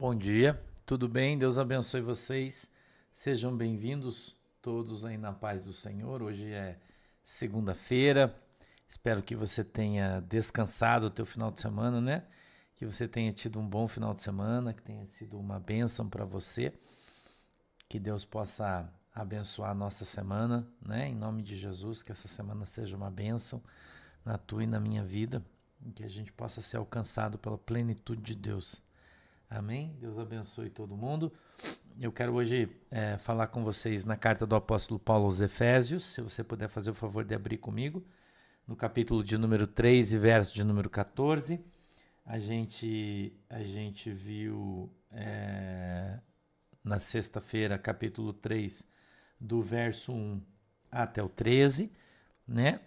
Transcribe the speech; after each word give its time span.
Bom 0.00 0.14
dia, 0.14 0.58
tudo 0.86 1.06
bem? 1.06 1.36
Deus 1.36 1.58
abençoe 1.58 2.00
vocês. 2.00 2.72
Sejam 3.12 3.54
bem-vindos 3.54 4.34
todos 4.62 5.04
aí 5.04 5.18
na 5.18 5.30
paz 5.30 5.62
do 5.62 5.74
Senhor. 5.74 6.22
Hoje 6.22 6.50
é 6.50 6.78
segunda-feira. 7.22 8.34
Espero 8.88 9.22
que 9.22 9.36
você 9.36 9.62
tenha 9.62 10.20
descansado 10.20 11.04
o 11.04 11.10
teu 11.10 11.26
final 11.26 11.50
de 11.50 11.60
semana, 11.60 12.00
né? 12.00 12.24
Que 12.76 12.86
você 12.86 13.06
tenha 13.06 13.30
tido 13.30 13.60
um 13.60 13.68
bom 13.68 13.86
final 13.86 14.14
de 14.14 14.22
semana, 14.22 14.72
que 14.72 14.80
tenha 14.80 15.04
sido 15.04 15.38
uma 15.38 15.60
bênção 15.60 16.08
para 16.08 16.24
você. 16.24 16.72
Que 17.86 17.98
Deus 17.98 18.24
possa 18.24 18.90
abençoar 19.14 19.72
a 19.72 19.74
nossa 19.74 20.06
semana, 20.06 20.66
né? 20.80 21.08
Em 21.08 21.14
nome 21.14 21.42
de 21.42 21.54
Jesus, 21.54 22.02
que 22.02 22.10
essa 22.10 22.26
semana 22.26 22.64
seja 22.64 22.96
uma 22.96 23.10
bênção 23.10 23.62
na 24.24 24.38
tua 24.38 24.64
e 24.64 24.66
na 24.66 24.80
minha 24.80 25.04
vida, 25.04 25.44
que 25.94 26.02
a 26.02 26.08
gente 26.08 26.32
possa 26.32 26.62
ser 26.62 26.78
alcançado 26.78 27.36
pela 27.36 27.58
plenitude 27.58 28.22
de 28.22 28.34
Deus. 28.34 28.80
Amém? 29.50 29.96
Deus 30.00 30.16
abençoe 30.16 30.70
todo 30.70 30.96
mundo. 30.96 31.32
Eu 32.00 32.12
quero 32.12 32.32
hoje 32.34 32.70
é, 32.88 33.18
falar 33.18 33.48
com 33.48 33.64
vocês 33.64 34.04
na 34.04 34.16
carta 34.16 34.46
do 34.46 34.54
apóstolo 34.54 35.00
Paulo 35.00 35.24
aos 35.24 35.40
Efésios. 35.40 36.04
Se 36.04 36.20
você 36.20 36.44
puder 36.44 36.68
fazer 36.68 36.90
o 36.90 36.94
favor 36.94 37.24
de 37.24 37.34
abrir 37.34 37.58
comigo, 37.58 38.06
no 38.64 38.76
capítulo 38.76 39.24
de 39.24 39.36
número 39.36 39.66
3 39.66 40.12
e 40.12 40.18
verso 40.18 40.54
de 40.54 40.62
número 40.62 40.88
14. 40.88 41.60
A 42.24 42.38
gente, 42.38 43.32
a 43.48 43.60
gente 43.64 44.12
viu 44.12 44.88
é, 45.10 46.20
na 46.84 47.00
sexta-feira, 47.00 47.76
capítulo 47.76 48.32
3, 48.32 48.88
do 49.40 49.60
verso 49.60 50.12
1 50.12 50.40
até 50.92 51.20
o 51.20 51.28
13, 51.28 51.90
né? 52.46 52.80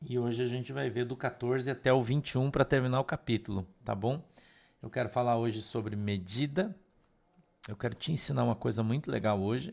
E 0.00 0.18
hoje 0.18 0.42
a 0.42 0.48
gente 0.48 0.72
vai 0.72 0.90
ver 0.90 1.04
do 1.04 1.16
14 1.16 1.70
até 1.70 1.92
o 1.92 2.02
21 2.02 2.50
para 2.50 2.64
terminar 2.64 2.98
o 2.98 3.04
capítulo, 3.04 3.64
tá 3.84 3.94
bom? 3.94 4.20
Eu 4.82 4.90
quero 4.90 5.08
falar 5.08 5.36
hoje 5.38 5.62
sobre 5.62 5.94
medida. 5.94 6.74
Eu 7.68 7.76
quero 7.76 7.94
te 7.94 8.10
ensinar 8.10 8.42
uma 8.42 8.56
coisa 8.56 8.82
muito 8.82 9.08
legal 9.08 9.40
hoje, 9.40 9.72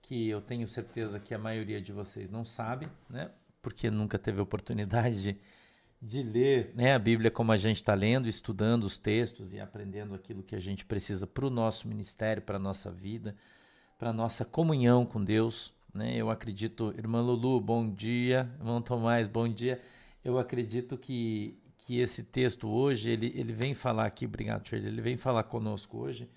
que 0.00 0.28
eu 0.28 0.40
tenho 0.40 0.68
certeza 0.68 1.18
que 1.18 1.34
a 1.34 1.38
maioria 1.38 1.80
de 1.80 1.92
vocês 1.92 2.30
não 2.30 2.44
sabe, 2.44 2.88
né? 3.10 3.32
Porque 3.60 3.90
nunca 3.90 4.16
teve 4.16 4.40
oportunidade 4.40 5.20
de, 5.20 5.36
de 6.00 6.22
ler 6.22 6.70
né, 6.76 6.94
a 6.94 6.98
Bíblia 6.98 7.28
como 7.28 7.50
a 7.50 7.56
gente 7.56 7.78
está 7.78 7.92
lendo, 7.92 8.28
estudando 8.28 8.84
os 8.84 8.96
textos 8.96 9.52
e 9.52 9.58
aprendendo 9.58 10.14
aquilo 10.14 10.44
que 10.44 10.54
a 10.54 10.60
gente 10.60 10.84
precisa 10.84 11.26
para 11.26 11.44
o 11.44 11.50
nosso 11.50 11.88
ministério, 11.88 12.40
para 12.40 12.54
a 12.54 12.60
nossa 12.60 12.88
vida, 12.88 13.34
para 13.98 14.10
a 14.10 14.12
nossa 14.12 14.44
comunhão 14.44 15.04
com 15.04 15.24
Deus. 15.24 15.74
Né? 15.92 16.14
Eu 16.14 16.30
acredito, 16.30 16.94
irmã 16.96 17.20
Lulu, 17.20 17.60
bom 17.60 17.90
dia, 17.90 18.48
irmão 18.60 18.80
Tomás, 18.80 19.26
bom 19.26 19.48
dia. 19.48 19.82
Eu 20.24 20.38
acredito 20.38 20.96
que 20.96 21.58
que 21.86 22.00
esse 22.00 22.24
texto 22.24 22.68
hoje, 22.68 23.10
ele, 23.10 23.32
ele 23.36 23.52
vem 23.52 23.72
falar 23.72 24.06
aqui, 24.06 24.26
obrigado, 24.26 24.66
Shirley, 24.66 24.88
ele 24.88 25.00
vem 25.00 25.16
falar 25.16 25.44
conosco 25.44 25.98
hoje, 25.98 26.28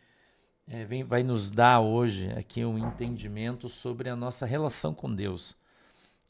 é, 0.67 0.85
vem, 0.85 1.03
vai 1.03 1.23
nos 1.23 1.49
dar 1.49 1.79
hoje 1.79 2.31
aqui 2.33 2.63
um 2.63 2.77
entendimento 2.77 3.67
sobre 3.67 4.09
a 4.09 4.15
nossa 4.15 4.45
relação 4.45 4.93
com 4.93 5.11
Deus. 5.11 5.57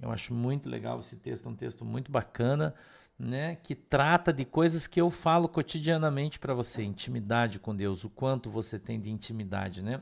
Eu 0.02 0.10
acho 0.10 0.34
muito 0.34 0.70
legal 0.70 1.00
esse 1.00 1.18
texto, 1.18 1.48
é 1.48 1.52
um 1.52 1.56
texto 1.56 1.84
muito 1.84 2.10
bacana, 2.10 2.74
né, 3.20 3.58
que 3.58 3.76
trata 3.76 4.32
de 4.32 4.46
coisas 4.46 4.88
que 4.88 5.02
eu 5.02 5.12
falo 5.12 5.50
cotidianamente 5.50 6.40
para 6.40 6.54
você, 6.54 6.82
intimidade 6.82 7.60
com 7.60 7.76
Deus, 7.76 8.06
o 8.06 8.10
quanto 8.10 8.50
você 8.50 8.80
tem 8.80 8.98
de 9.02 9.10
intimidade, 9.10 9.84
né? 9.84 10.02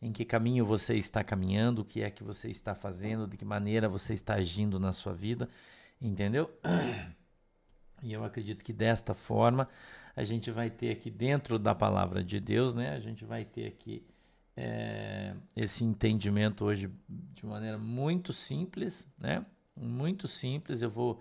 Em 0.00 0.12
que 0.12 0.24
caminho 0.24 0.64
você 0.64 0.94
está 0.94 1.24
caminhando, 1.24 1.82
o 1.82 1.84
que 1.84 2.00
é 2.00 2.10
que 2.10 2.22
você 2.22 2.48
está 2.48 2.76
fazendo, 2.76 3.26
de 3.26 3.36
que 3.36 3.44
maneira 3.44 3.88
você 3.88 4.14
está 4.14 4.34
agindo 4.34 4.78
na 4.78 4.92
sua 4.92 5.12
vida, 5.12 5.48
entendeu? 6.00 6.48
E 8.02 8.12
eu 8.12 8.24
acredito 8.24 8.64
que 8.64 8.72
desta 8.72 9.14
forma 9.14 9.68
a 10.14 10.24
gente 10.24 10.50
vai 10.50 10.68
ter 10.68 10.90
aqui 10.90 11.10
dentro 11.10 11.58
da 11.58 11.74
palavra 11.74 12.22
de 12.22 12.40
Deus, 12.40 12.74
né? 12.74 12.94
A 12.94 13.00
gente 13.00 13.24
vai 13.24 13.44
ter 13.44 13.66
aqui 13.66 14.04
é, 14.56 15.34
esse 15.56 15.84
entendimento 15.84 16.64
hoje 16.64 16.90
de 17.08 17.46
maneira 17.46 17.78
muito 17.78 18.32
simples, 18.32 19.08
né? 19.18 19.46
Muito 19.76 20.28
simples. 20.28 20.82
Eu 20.82 20.90
vou, 20.90 21.20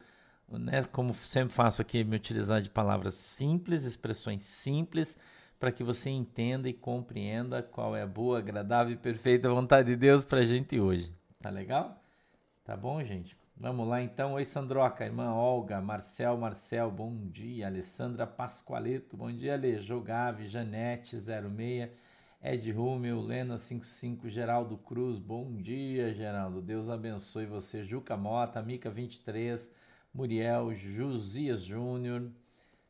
né? 0.49 0.83
Como 0.85 1.13
sempre 1.13 1.53
faço 1.53 1.81
aqui, 1.81 2.03
me 2.03 2.15
utilizar 2.15 2.61
de 2.61 2.69
palavras 2.69 3.13
simples, 3.15 3.85
expressões 3.85 4.41
simples, 4.41 5.17
para 5.59 5.71
que 5.71 5.83
você 5.83 6.09
entenda 6.09 6.67
e 6.67 6.73
compreenda 6.73 7.61
qual 7.61 7.95
é 7.95 8.01
a 8.01 8.07
boa, 8.07 8.39
agradável 8.39 8.93
e 8.93 8.97
perfeita 8.97 9.49
vontade 9.49 9.89
de 9.89 9.95
Deus 9.95 10.25
para 10.25 10.39
a 10.39 10.45
gente 10.45 10.79
hoje. 10.79 11.13
Tá 11.39 11.49
legal? 11.49 12.03
Tá 12.63 12.75
bom, 12.75 13.03
gente? 13.03 13.40
Vamos 13.61 13.87
lá 13.87 14.01
então. 14.01 14.33
Oi, 14.33 14.43
Sandroca, 14.43 15.05
irmã 15.05 15.35
Olga, 15.35 15.79
Marcel, 15.79 16.35
Marcel, 16.35 16.89
bom 16.89 17.15
dia. 17.27 17.67
Alessandra 17.67 18.25
Pascoaleto, 18.25 19.15
bom 19.15 19.31
dia, 19.31 19.53
Ale. 19.53 19.79
Jogave, 19.79 20.47
Janete, 20.47 21.15
06, 21.19 21.91
Ed 22.41 22.71
Rúmel, 22.71 23.21
Lena 23.21 23.59
55, 23.59 24.27
Geraldo 24.29 24.77
Cruz, 24.77 25.19
bom 25.19 25.57
dia, 25.57 26.11
Geraldo. 26.11 26.59
Deus 26.59 26.89
abençoe 26.89 27.45
você. 27.45 27.85
Juca 27.85 28.17
Mota, 28.17 28.63
Mica 28.63 28.89
23, 28.89 29.75
Muriel, 30.11 30.73
Josias 30.73 31.61
Júnior, 31.61 32.31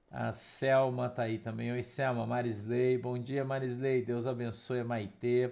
a 0.10 0.32
Selma 0.32 1.10
tá 1.10 1.24
aí 1.24 1.38
também. 1.38 1.74
Oi, 1.74 1.84
Selma, 1.84 2.26
Marisley, 2.26 2.98
bom 2.98 3.20
dia, 3.20 3.44
Marisley. 3.44 4.06
Deus 4.06 4.26
abençoe 4.26 4.80
a 4.80 4.86
Maitê. 4.86 5.52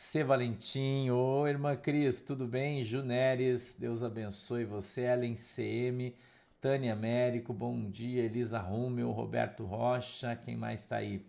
C. 0.00 0.22
Valentim, 0.22 1.10
oi 1.10 1.50
irmã 1.50 1.76
Cris, 1.76 2.22
tudo 2.22 2.46
bem? 2.46 2.84
Juneres, 2.84 3.76
Deus 3.80 4.00
abençoe 4.00 4.64
você. 4.64 5.00
Ellen 5.02 5.34
CM, 5.34 6.14
Tânia 6.60 6.92
Américo, 6.92 7.52
bom 7.52 7.90
dia. 7.90 8.22
Elisa 8.22 8.60
Rúmel, 8.60 9.10
Roberto 9.10 9.64
Rocha, 9.64 10.36
quem 10.36 10.56
mais 10.56 10.82
está 10.82 10.98
aí? 10.98 11.26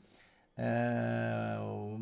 Uh, 0.56 1.98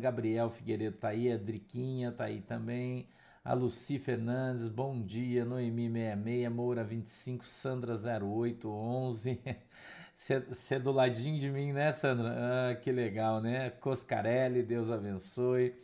Gabriel 0.00 0.48
Figueiredo 0.48 0.94
está 0.94 1.08
aí, 1.08 1.32
a 1.32 1.36
Driquinha 1.36 2.10
está 2.10 2.26
aí 2.26 2.40
também. 2.40 3.08
A 3.44 3.52
Luci 3.52 3.98
Fernandes, 3.98 4.68
bom 4.68 5.02
dia. 5.02 5.44
Noemi 5.44 5.88
66, 5.88 6.52
Moura 6.52 6.84
25, 6.84 7.44
Sandra 7.44 7.94
0811. 7.96 9.40
Você 10.20 10.74
é 10.74 10.78
do 10.78 10.92
ladinho 10.92 11.40
de 11.40 11.48
mim, 11.48 11.72
né, 11.72 11.92
Sandra? 11.92 12.36
Ah, 12.36 12.74
que 12.74 12.92
legal, 12.92 13.40
né? 13.40 13.70
Coscarelli, 13.70 14.62
Deus 14.62 14.90
abençoe. 14.90 15.74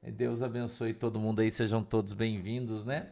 Deus 0.00 0.40
abençoe 0.40 0.94
todo 0.94 1.18
mundo 1.18 1.40
aí, 1.40 1.50
sejam 1.50 1.82
todos 1.82 2.12
bem-vindos, 2.12 2.84
né? 2.84 3.08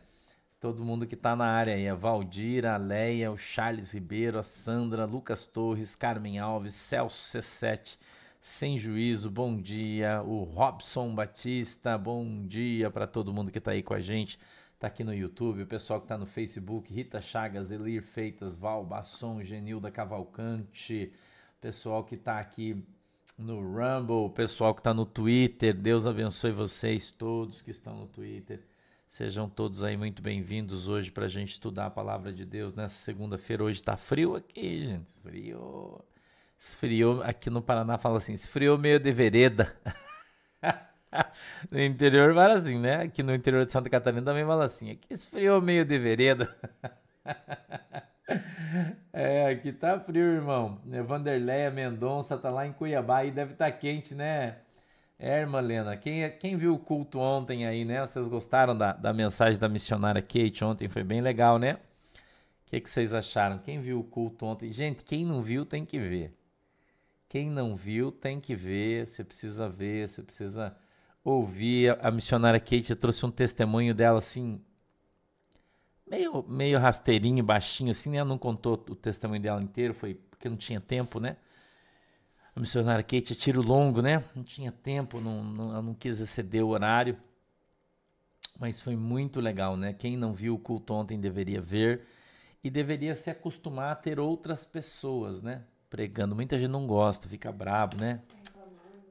Todo 0.61 0.85
mundo 0.85 1.09
que 1.09 1.17
está 1.17 1.35
na 1.35 1.47
área 1.47 1.75
aí, 1.75 1.89
a 1.89 1.95
Valdira, 1.97 2.75
a 2.75 2.77
Leia, 2.77 3.33
o 3.33 3.37
Charles 3.37 3.91
Ribeiro, 3.91 4.39
a 4.39 4.45
Sandra, 4.45 5.05
Lucas 5.07 5.45
Torres, 5.45 5.97
Carmen 5.97 6.39
Alves, 6.39 6.75
Celso 6.75 7.37
C7, 7.37 7.99
Sem 8.41 8.79
Juízo, 8.79 9.29
bom 9.29 9.61
dia. 9.61 10.23
O 10.23 10.45
Robson 10.45 11.13
Batista, 11.17 11.99
bom 11.99 12.47
dia 12.47 12.93
para 12.93 13.09
todo 13.09 13.35
mundo 13.35 13.51
que 13.51 13.59
está 13.59 13.73
aí 13.73 13.83
com 13.83 13.93
a 13.95 14.01
gente 14.01 14.39
tá 14.81 14.87
aqui 14.87 15.05
no 15.05 15.15
YouTube, 15.15 15.63
o 15.63 15.67
pessoal 15.67 16.01
que 16.01 16.09
tá 16.09 16.17
no 16.17 16.25
Facebook, 16.25 16.91
Rita 16.91 17.21
Chagas, 17.21 17.71
Elir 17.71 18.03
Feitas, 18.03 18.57
Val 18.57 18.83
Basson, 18.83 19.43
Genilda 19.43 19.91
Cavalcante, 19.91 21.13
pessoal 21.61 22.03
que 22.03 22.17
tá 22.17 22.41
aqui 22.41 22.83
no 23.37 23.61
Rumble, 23.61 24.31
pessoal 24.35 24.75
que 24.75 24.83
tá 24.83 24.95
no 24.95 25.05
Twitter, 25.05 25.75
Deus 25.75 26.07
abençoe 26.07 26.51
vocês 26.51 27.11
todos 27.11 27.61
que 27.61 27.71
estão 27.71 27.95
no 27.95 28.07
Twitter. 28.07 28.63
Sejam 29.07 29.51
todos 29.51 29.85
aí 29.85 29.99
muito 29.99 30.23
bem-vindos 30.23 30.89
hoje 30.89 31.11
para 31.11 31.27
a 31.27 31.29
gente 31.29 31.51
estudar 31.51 31.87
a 31.87 31.91
palavra 31.91 32.33
de 32.33 32.47
Deus 32.47 32.73
nessa 32.73 32.95
segunda-feira. 32.95 33.65
Hoje 33.65 33.81
está 33.81 33.99
frio 33.99 34.35
aqui, 34.35 34.87
gente. 34.87 35.11
Frio. 35.21 36.03
Esfriou. 36.59 37.23
Aqui 37.23 37.51
no 37.51 37.61
Paraná 37.61 37.99
fala 37.99 38.19
assim: 38.19 38.33
esfriou 38.33 38.79
meio 38.79 39.01
de 39.01 39.13
vereda. 39.13 39.77
no 41.71 41.81
interior 41.81 42.35
fala 42.35 42.55
assim, 42.55 42.79
né? 42.79 43.03
Aqui 43.03 43.23
no 43.23 43.35
interior 43.35 43.65
de 43.67 43.73
Santa 43.73 43.91
Catarina 43.91 44.23
também 44.23 44.45
fala 44.45 44.65
assim. 44.65 44.91
Aqui 44.91 45.13
esfriou 45.13 45.61
meio 45.61 45.85
de 45.85 45.99
vereda. 45.99 46.55
é, 49.13 49.49
aqui 49.49 49.73
tá 49.73 49.99
frio, 49.99 50.23
irmão. 50.23 50.81
Vanderleia 51.05 51.71
Mendonça 51.71 52.39
tá 52.39 52.51
lá 52.51 52.67
em 52.67 52.73
Cuiabá 52.73 53.25
e 53.25 53.31
deve 53.31 53.53
estar 53.53 53.71
tá 53.71 53.77
quente, 53.77 54.15
né? 54.15 54.57
É, 55.19 55.41
irmã 55.41 55.61
Lena, 55.61 55.99
quem, 55.99 56.31
quem 56.39 56.57
viu 56.57 56.75
o 56.75 56.79
culto 56.79 57.19
ontem 57.19 57.67
aí, 57.67 57.85
né? 57.85 58.01
Vocês 58.01 58.27
gostaram 58.27 58.77
da, 58.77 58.93
da 58.93 59.13
mensagem 59.13 59.61
da 59.61 59.69
missionária 59.69 60.23
Kate 60.23 60.65
ontem? 60.65 60.89
Foi 60.89 61.05
bem 61.05 61.21
legal, 61.21 61.59
né? 61.59 61.75
O 61.75 62.71
que, 62.71 62.81
que 62.81 62.89
vocês 62.89 63.13
acharam? 63.13 63.59
Quem 63.59 63.81
viu 63.81 64.01
o 64.01 64.05
culto 64.05 64.47
ontem? 64.47 64.73
Gente, 64.73 65.05
quem 65.05 65.27
não 65.27 65.43
viu 65.43 65.67
tem 65.67 65.85
que 65.85 65.99
ver. 65.99 66.33
Quem 67.29 67.51
não 67.51 67.77
viu 67.77 68.11
tem 68.11 68.41
que 68.41 68.55
ver. 68.55 69.07
Você 69.07 69.23
precisa 69.23 69.69
ver, 69.69 70.09
você 70.09 70.23
precisa 70.23 70.75
ouvi 71.25 71.89
a, 71.89 72.11
missionária 72.11 72.61
Kate 72.61 72.95
trouxe 72.95 73.25
um 73.25 73.31
testemunho 73.31 73.95
dela 73.95 74.19
assim, 74.19 74.61
meio, 76.07 76.43
meio 76.49 76.79
rasteirinho, 76.79 77.45
baixinho, 77.45 77.91
assim, 77.91 78.11
né? 78.11 78.19
Ela 78.19 78.29
não 78.29 78.39
contou 78.39 78.75
o 78.75 78.95
testemunho 78.95 79.41
dela 79.41 79.63
inteiro, 79.63 79.95
foi 79.95 80.15
porque 80.15 80.49
não 80.49 80.57
tinha 80.57 80.81
tempo, 80.81 81.21
né? 81.21 81.37
A 82.55 82.61
missionária 82.61 83.03
Kate 83.03 83.33
é 83.33 83.37
tiro 83.37 83.63
longo, 83.63 84.03
né? 84.03 84.25
Não 84.35 84.43
tinha 84.43 84.73
tempo, 84.73 85.21
não, 85.21 85.45
não, 85.45 85.71
ela 85.71 85.83
não 85.83 85.95
quis 85.95 86.19
exceder 86.21 86.65
o 86.65 86.69
horário. 86.69 87.17
Mas 88.59 88.81
foi 88.81 88.97
muito 88.97 89.41
legal, 89.41 89.77
né? 89.77 89.93
Quem 89.93 90.17
não 90.17 90.35
viu 90.35 90.55
o 90.55 90.59
culto 90.59 90.93
ontem 90.93 91.19
deveria 91.19 91.61
ver 91.61 92.07
e 92.63 92.69
deveria 92.69 93.15
se 93.15 93.31
acostumar 93.31 93.93
a 93.93 93.97
ter 93.97 94.19
outras 94.21 94.67
pessoas, 94.67 95.41
né? 95.41 95.63
pregando. 95.91 96.37
Muita 96.37 96.57
gente 96.57 96.71
não 96.71 96.87
gosta, 96.87 97.29
fica 97.29 97.51
brabo, 97.51 97.97
né? 98.01 98.21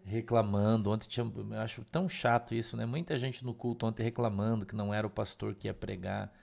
Reclamando. 0.10 0.92
Ontem 0.92 1.08
tinha, 1.08 1.26
eu 1.26 1.60
acho 1.60 1.84
tão 1.86 2.10
chato 2.10 2.56
isso, 2.56 2.76
né? 2.76 2.86
Muita 2.86 3.18
gente 3.18 3.46
no 3.46 3.54
culto 3.54 3.86
ontem 3.86 4.04
reclamando 4.04 4.66
que 4.66 4.76
não 4.76 4.94
era 4.94 5.06
o 5.06 5.10
pastor 5.10 5.54
que 5.56 5.68
ia 5.68 5.74
pregar. 5.74 6.34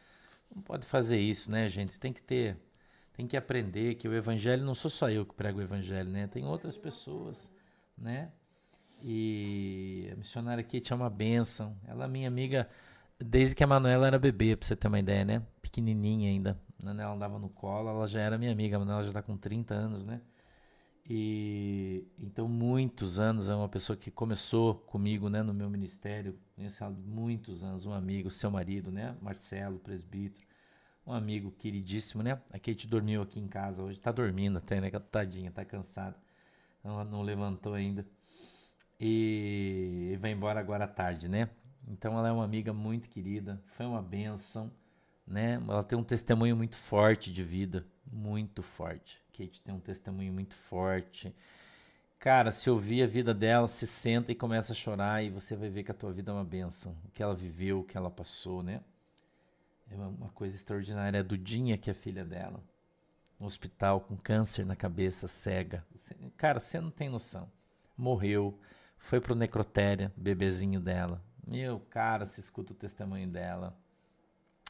Não 0.55 0.63
pode 0.63 0.87
fazer 0.87 1.19
isso, 1.19 1.51
né, 1.51 1.69
gente? 1.69 1.99
Tem 1.99 2.13
que 2.13 2.23
ter, 2.23 2.57
tem 3.13 3.27
que 3.27 3.37
aprender 3.37 3.97
que 3.97 4.09
o 4.09 4.15
evangelho 4.15 4.65
não 4.65 4.75
sou 4.75 4.91
só 4.91 5.11
eu 5.11 5.27
que 5.27 5.35
prego 5.35 5.59
o 5.59 5.63
evangelho, 5.63 6.09
né? 6.11 6.29
Tem 6.29 6.45
outras 6.45 6.79
pessoas, 6.79 7.51
né? 7.99 8.31
E 9.03 10.09
a 10.13 10.17
missionária 10.17 10.63
Kate 10.63 10.93
é 10.93 10.97
uma 10.97 11.11
bênção. 11.11 11.77
Ela 11.87 12.05
é 12.05 12.09
minha 12.09 12.29
amiga 12.29 12.69
desde 13.19 13.55
que 13.55 13.65
a 13.65 13.67
Manuela 13.67 14.07
era 14.07 14.19
bebê, 14.19 14.57
pra 14.57 14.67
você 14.67 14.77
ter 14.77 14.89
uma 14.89 14.99
ideia, 14.99 15.25
né? 15.25 15.43
Pequenininha 15.61 16.31
ainda. 16.31 16.59
Ela 16.83 17.13
andava 17.13 17.39
no 17.39 17.49
colo, 17.49 17.89
ela 17.89 18.07
já 18.07 18.21
era 18.21 18.39
minha 18.39 18.53
amiga. 18.53 18.77
A 18.77 18.79
Manuela 18.79 19.05
já 19.05 19.13
tá 19.13 19.23
com 19.23 19.37
30 19.37 19.75
anos, 19.75 20.05
né? 20.07 20.21
E 21.09 22.05
então, 22.19 22.49
muitos 22.49 23.19
anos, 23.19 23.49
é 23.49 23.55
uma 23.55 23.69
pessoa 23.69 23.97
que 23.97 24.11
começou 24.11 24.75
comigo 24.75 25.29
né, 25.29 25.43
no 25.43 25.55
meu 25.55 25.71
ministério, 25.71 26.37
conheço 26.57 26.83
ela 26.83 26.93
muitos 26.93 27.63
anos, 27.63 27.87
um 27.87 27.93
amigo, 27.93 28.29
seu 28.31 28.51
marido, 28.51 28.91
né? 28.91 29.17
Marcelo, 29.21 29.79
presbítero, 29.79 30.47
um 31.07 31.13
amigo 31.13 31.53
queridíssimo, 31.53 32.23
né? 32.23 32.41
A 32.53 32.59
Kate 32.59 32.89
dormiu 32.89 33.23
aqui 33.23 33.39
em 33.39 33.47
casa 33.47 33.83
hoje, 33.83 34.01
tá 34.01 34.11
dormindo 34.11 34.59
até, 34.59 34.81
né? 34.81 34.91
Tadinha, 34.91 35.53
tá 35.53 35.65
cansada. 35.65 36.17
Ela 36.83 37.05
não 37.05 37.23
levantou 37.23 37.75
ainda 37.75 38.07
e 38.99 40.17
vai 40.21 40.33
embora 40.33 40.59
agora 40.59 40.85
à 40.85 40.89
tarde, 40.89 41.29
né? 41.29 41.51
Então 41.87 42.19
ela 42.19 42.29
é 42.29 42.33
uma 42.33 42.45
amiga 42.45 42.73
muito 42.73 43.09
querida, 43.09 43.63
foi 43.77 43.87
uma 43.87 44.03
benção, 44.03 44.73
né? 45.27 45.55
Ela 45.55 45.85
tem 45.85 45.97
um 45.97 46.05
testemunho 46.05 46.57
muito 46.57 46.77
forte 46.77 47.33
de 47.33 47.45
vida, 47.45 47.87
muito 48.11 48.63
forte. 48.63 49.23
Kate 49.37 49.61
tem 49.61 49.75
um 49.75 49.81
testemunho 49.81 50.33
muito 50.33 50.55
forte. 50.55 51.35
Cara, 52.19 52.51
se 52.51 52.71
ouvir 52.71 53.03
a 53.03 53.07
vida 53.07 53.35
dela, 53.35 53.69
se 53.69 53.87
senta 53.87 54.33
e 54.33 54.35
começa 54.35 54.73
a 54.73 54.77
chorar 54.77 55.23
e 55.23 55.31
você 55.31 55.55
vai 55.55 55.69
ver 55.69 55.85
que 55.85 55.91
a 55.91 55.95
tua 55.95 56.13
vida 56.13 56.31
é 56.31 56.35
uma 56.35 56.45
benção. 56.45 56.97
O 57.05 57.11
que 57.11 57.23
ela 57.23 57.35
viveu, 57.35 57.81
o 57.81 57.85
que 57.85 57.97
ela 57.97 58.11
passou, 58.11 58.63
né? 58.63 58.81
É 59.91 59.95
uma 59.95 60.31
coisa 60.31 60.57
extraordinária. 60.57 61.19
É 61.19 61.21
a 61.21 61.23
Dudinha, 61.23 61.77
que 61.77 61.91
é 61.91 61.95
filha 61.95 62.25
dela, 62.25 62.61
no 63.39 63.47
hospital 63.47 64.01
com 64.01 64.17
câncer 64.17 64.65
na 64.65 64.75
cabeça, 64.75 65.29
cega. 65.29 65.85
Cara, 66.37 66.59
você 66.59 66.81
não 66.81 66.91
tem 66.91 67.09
noção. 67.09 67.51
Morreu 67.97 68.59
foi 68.99 69.21
pro 69.21 69.35
necrotério, 69.35 70.11
bebezinho 70.17 70.81
dela. 70.81 71.23
Meu, 71.47 71.79
cara, 71.91 72.27
se 72.27 72.41
escuta 72.41 72.73
o 72.73 72.77
testemunho 72.77 73.29
dela. 73.29 73.79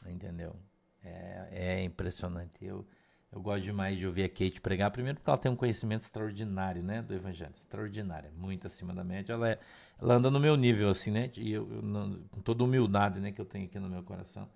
Entendeu? 0.05 0.55
É, 1.03 1.47
é 1.51 1.83
impressionante. 1.83 2.63
Eu, 2.63 2.85
eu 3.31 3.41
gosto 3.41 3.63
demais 3.63 3.97
de 3.97 4.07
ouvir 4.07 4.23
a 4.23 4.29
Kate 4.29 4.61
pregar. 4.61 4.89
Primeiro 4.91 5.17
porque 5.19 5.29
ela 5.29 5.37
tem 5.37 5.51
um 5.51 5.55
conhecimento 5.55 6.01
extraordinário, 6.01 6.81
né? 6.81 7.01
Do 7.01 7.13
evangelho. 7.13 7.53
Extraordinário. 7.57 8.31
Muito 8.35 8.67
acima 8.67 8.93
da 8.93 9.03
média. 9.03 9.33
Ela, 9.33 9.49
é, 9.51 9.59
ela 10.01 10.15
anda 10.15 10.31
no 10.31 10.39
meu 10.39 10.55
nível, 10.55 10.89
assim, 10.89 11.11
né? 11.11 11.29
E 11.35 11.51
eu, 11.51 11.69
eu 11.71 11.81
não, 11.81 12.19
com 12.31 12.41
toda 12.41 12.63
humildade, 12.63 13.19
né? 13.19 13.31
Que 13.31 13.41
eu 13.41 13.45
tenho 13.45 13.65
aqui 13.65 13.79
no 13.79 13.89
meu 13.89 14.01
coração. 14.01 14.49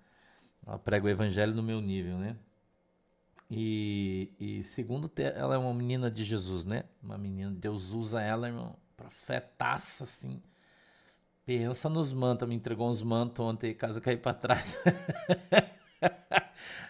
Ela 0.66 0.78
prega 0.78 1.06
o 1.06 1.08
evangelho 1.08 1.54
no 1.54 1.62
meu 1.62 1.80
nível, 1.80 2.16
né? 2.16 2.36
E, 3.50 4.32
e 4.40 4.64
segundo, 4.64 5.10
ela 5.18 5.54
é 5.56 5.58
uma 5.58 5.74
menina 5.74 6.10
de 6.10 6.24
Jesus, 6.24 6.64
né? 6.64 6.84
Uma 7.02 7.18
menina, 7.18 7.50
Deus 7.50 7.92
usa 7.92 8.22
ela, 8.22 8.48
irmão, 8.48 8.74
profetaça, 8.96 10.04
assim. 10.04 10.42
Pensa 11.44 11.88
nos 11.90 12.12
mantos, 12.12 12.48
me 12.48 12.54
entregou 12.54 12.88
uns 12.88 13.02
mantos 13.02 13.44
ontem, 13.44 13.74
casa 13.74 14.00
caiu 14.00 14.18
pra 14.18 14.32
trás. 14.32 14.78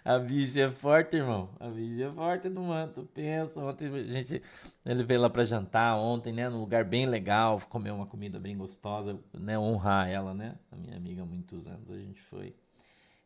a 0.04 0.18
bicha 0.18 0.60
é 0.60 0.70
forte, 0.70 1.16
irmão. 1.16 1.50
A 1.60 1.68
bicha 1.68 2.04
é 2.04 2.10
forte 2.10 2.48
no 2.48 2.64
manto. 2.64 3.08
Pensa, 3.14 3.60
ontem 3.60 3.86
a 3.86 4.02
gente, 4.04 4.42
ele 4.84 5.04
veio 5.04 5.20
lá 5.20 5.30
para 5.30 5.44
jantar 5.44 5.96
ontem, 5.96 6.32
né, 6.32 6.48
num 6.48 6.60
lugar 6.60 6.84
bem 6.84 7.06
legal, 7.06 7.60
comer 7.68 7.90
uma 7.92 8.06
comida 8.06 8.38
bem 8.38 8.56
gostosa, 8.56 9.18
né, 9.32 9.58
honrar 9.58 10.08
ela, 10.08 10.34
né, 10.34 10.56
a 10.70 10.76
minha 10.76 10.96
amiga 10.96 11.22
há 11.22 11.26
muitos 11.26 11.66
anos 11.66 11.90
a 11.90 11.98
gente 11.98 12.20
foi. 12.22 12.54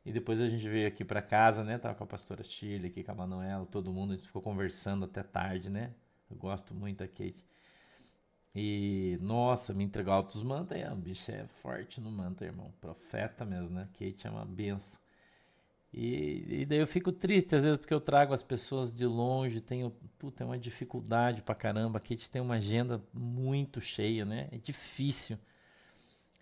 E 0.05 0.13
depois 0.13 0.41
a 0.41 0.49
gente 0.49 0.69
veio 0.69 0.87
aqui 0.87 1.05
para 1.05 1.21
casa, 1.21 1.65
né, 1.65 1.79
tava 1.79 1.95
com 1.95 2.05
a 2.05 2.07
pastora 2.07 2.43
Chile 2.45 2.89
aqui 2.89 3.03
com 3.03 3.13
a 3.13 3.15
Manuela, 3.15 3.67
todo 3.67 3.93
mundo, 3.93 4.13
a 4.13 4.17
gente 4.17 4.27
ficou 4.27 4.43
conversando 4.43 5.05
até 5.05 5.23
tarde, 5.23 5.71
né. 5.71 5.93
Eu 6.31 6.37
gosto 6.37 6.75
muito 6.75 6.99
da 6.99 7.09
Kate. 7.09 7.45
E, 8.55 9.19
nossa, 9.21 9.75
me 9.75 9.85
entregou 9.85 10.15
altos 10.15 10.43
mantos 10.43 10.73
aí, 10.73 10.83
a 10.83 10.95
bicha 10.95 11.31
é 11.33 11.47
forte 11.47 12.01
no 12.01 12.11
manto, 12.11 12.43
irmão. 12.43 12.73
Profeta 12.81 13.45
mesmo, 13.45 13.69
né? 13.69 13.87
Kate 13.93 14.27
é 14.27 14.31
uma 14.31 14.47
benção. 14.47 14.99
E, 15.93 16.63
e, 16.63 16.67
daí 16.67 16.79
eu 16.79 16.87
fico 16.87 17.11
triste, 17.11 17.55
às 17.57 17.63
vezes, 17.65 17.79
porque 17.79 17.95
eu 17.95 18.01
trago 18.01 18.35
as 18.35 18.43
pessoas 18.43 18.93
de 18.93 19.07
longe, 19.07 19.61
tenho, 19.61 19.91
puta, 20.19 20.45
é 20.45 20.47
uma 20.47 20.59
dificuldade 20.59 21.43
pra 21.43 21.55
caramba. 21.55 21.99
A 21.99 22.01
Kate 22.01 22.31
tem 22.31 22.43
uma 22.43 22.57
agenda 22.57 23.03
muito 23.15 23.81
cheia, 23.81 24.25
né? 24.25 24.49
É 24.53 24.59
difícil. 24.59 25.39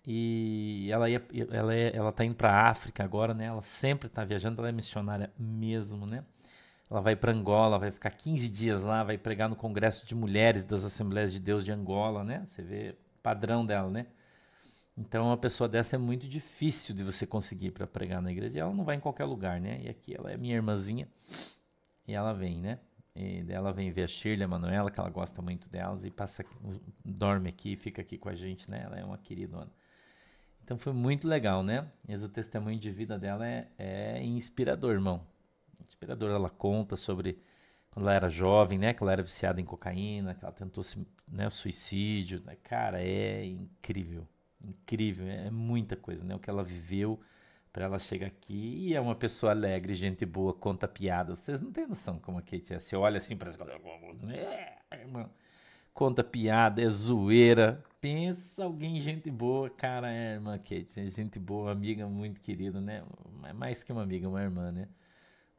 E 0.07 0.87
ela, 0.91 1.09
ia, 1.09 1.23
ela, 1.51 1.73
é, 1.73 1.95
ela 1.95 2.11
tá 2.11 2.23
indo 2.23 2.35
pra 2.35 2.69
África 2.69 3.03
agora, 3.03 3.33
né? 3.33 3.45
Ela 3.45 3.61
sempre 3.61 4.07
tá 4.07 4.23
viajando, 4.23 4.61
ela 4.61 4.69
é 4.69 4.71
missionária 4.71 5.31
mesmo, 5.37 6.05
né? 6.05 6.23
Ela 6.89 7.01
vai 7.01 7.15
para 7.15 7.31
Angola, 7.31 7.79
vai 7.79 7.91
ficar 7.91 8.11
15 8.11 8.47
dias 8.47 8.83
lá, 8.83 9.03
vai 9.03 9.17
pregar 9.17 9.49
no 9.49 9.55
Congresso 9.55 10.05
de 10.05 10.13
Mulheres 10.13 10.63
das 10.63 10.83
Assembleias 10.83 11.33
de 11.33 11.39
Deus 11.39 11.65
de 11.65 11.71
Angola, 11.71 12.23
né? 12.23 12.43
Você 12.45 12.61
vê 12.61 12.95
padrão 13.23 13.65
dela, 13.65 13.89
né? 13.89 14.05
Então, 14.97 15.25
uma 15.27 15.37
pessoa 15.37 15.67
dessa 15.67 15.95
é 15.95 15.99
muito 15.99 16.27
difícil 16.27 16.95
de 16.95 17.03
você 17.03 17.27
conseguir 17.27 17.71
para 17.71 17.85
pregar 17.85 18.21
na 18.21 18.31
igreja. 18.31 18.59
Ela 18.61 18.73
não 18.73 18.85
vai 18.85 18.95
em 18.95 18.99
qualquer 18.99 19.25
lugar, 19.25 19.59
né? 19.59 19.81
E 19.83 19.89
aqui 19.89 20.15
ela 20.15 20.31
é 20.31 20.37
minha 20.37 20.55
irmãzinha 20.55 21.07
e 22.07 22.13
ela 22.13 22.33
vem, 22.33 22.61
né? 22.61 22.79
E 23.15 23.45
ela 23.49 23.71
vem 23.71 23.91
ver 23.91 24.03
a 24.03 24.07
Shirley, 24.07 24.43
a 24.43 24.47
Manuela, 24.47 24.91
que 24.91 24.99
ela 24.99 25.09
gosta 25.09 25.41
muito 25.41 25.69
delas, 25.69 26.03
e 26.03 26.11
passa, 26.11 26.45
dorme 27.03 27.49
aqui, 27.49 27.75
fica 27.75 28.01
aqui 28.01 28.17
com 28.17 28.29
a 28.29 28.35
gente, 28.35 28.69
né? 28.69 28.83
Ela 28.83 28.99
é 28.99 29.03
uma 29.03 29.17
queridona. 29.17 29.71
Então 30.63 30.77
foi 30.77 30.93
muito 30.93 31.27
legal, 31.27 31.63
né? 31.63 31.89
E 32.07 32.15
o 32.15 32.29
testemunho 32.29 32.79
de 32.79 32.91
vida 32.91 33.17
dela 33.19 33.47
é, 33.47 33.67
é 33.77 34.23
inspirador, 34.23 34.93
irmão 34.93 35.25
inspiradora. 35.87 36.33
Ela 36.33 36.49
conta 36.49 36.95
sobre 36.95 37.39
quando 37.91 38.05
ela 38.05 38.15
era 38.15 38.29
jovem, 38.29 38.77
né? 38.77 38.93
Que 38.93 39.03
ela 39.03 39.11
era 39.11 39.23
viciada 39.23 39.61
em 39.61 39.65
cocaína, 39.65 40.35
que 40.35 40.43
ela 40.43 40.53
tentou 40.53 40.83
né, 41.27 41.49
suicídio. 41.49 42.41
Cara, 42.63 43.01
é 43.01 43.45
incrível. 43.45 44.27
Incrível. 44.61 45.27
É, 45.27 45.49
muita 45.49 45.95
coisa, 45.95 46.23
né? 46.23 46.35
O 46.35 46.39
que 46.39 46.49
ela 46.49 46.63
viveu 46.63 47.19
para 47.75 47.85
ela 47.85 47.99
chegar 47.99 48.27
aqui. 48.27 48.87
E 48.87 48.93
é 48.95 49.01
uma 49.01 49.15
pessoa 49.15 49.51
alegre, 49.51 49.93
gente 49.95 50.25
boa, 50.25 50.53
conta 50.53 50.87
piada. 50.87 51.35
Vocês 51.35 51.61
não 51.61 51.73
têm 51.73 51.85
noção 51.85 52.17
como 52.19 52.37
a 52.37 52.41
Kate 52.41 52.73
é. 52.73 52.79
Você 52.79 52.95
olha 52.95 53.17
assim 53.17 53.35
para 53.35 53.51
é, 54.31 55.01
irmão. 55.01 55.29
Conta 55.93 56.23
piada, 56.23 56.81
é 56.81 56.89
zoeira. 56.89 57.83
Pensa 57.99 58.63
alguém, 58.63 59.01
gente 59.01 59.29
boa, 59.29 59.69
cara, 59.69 60.11
é 60.11 60.35
irmã 60.35 60.53
Kate, 60.57 61.09
gente 61.09 61.39
boa, 61.39 61.71
amiga 61.71 62.07
muito 62.07 62.39
querida, 62.39 62.79
né? 62.79 63.03
Mais 63.53 63.83
que 63.83 63.91
uma 63.91 64.03
amiga, 64.03 64.29
uma 64.29 64.41
irmã, 64.41 64.71
né? 64.71 64.87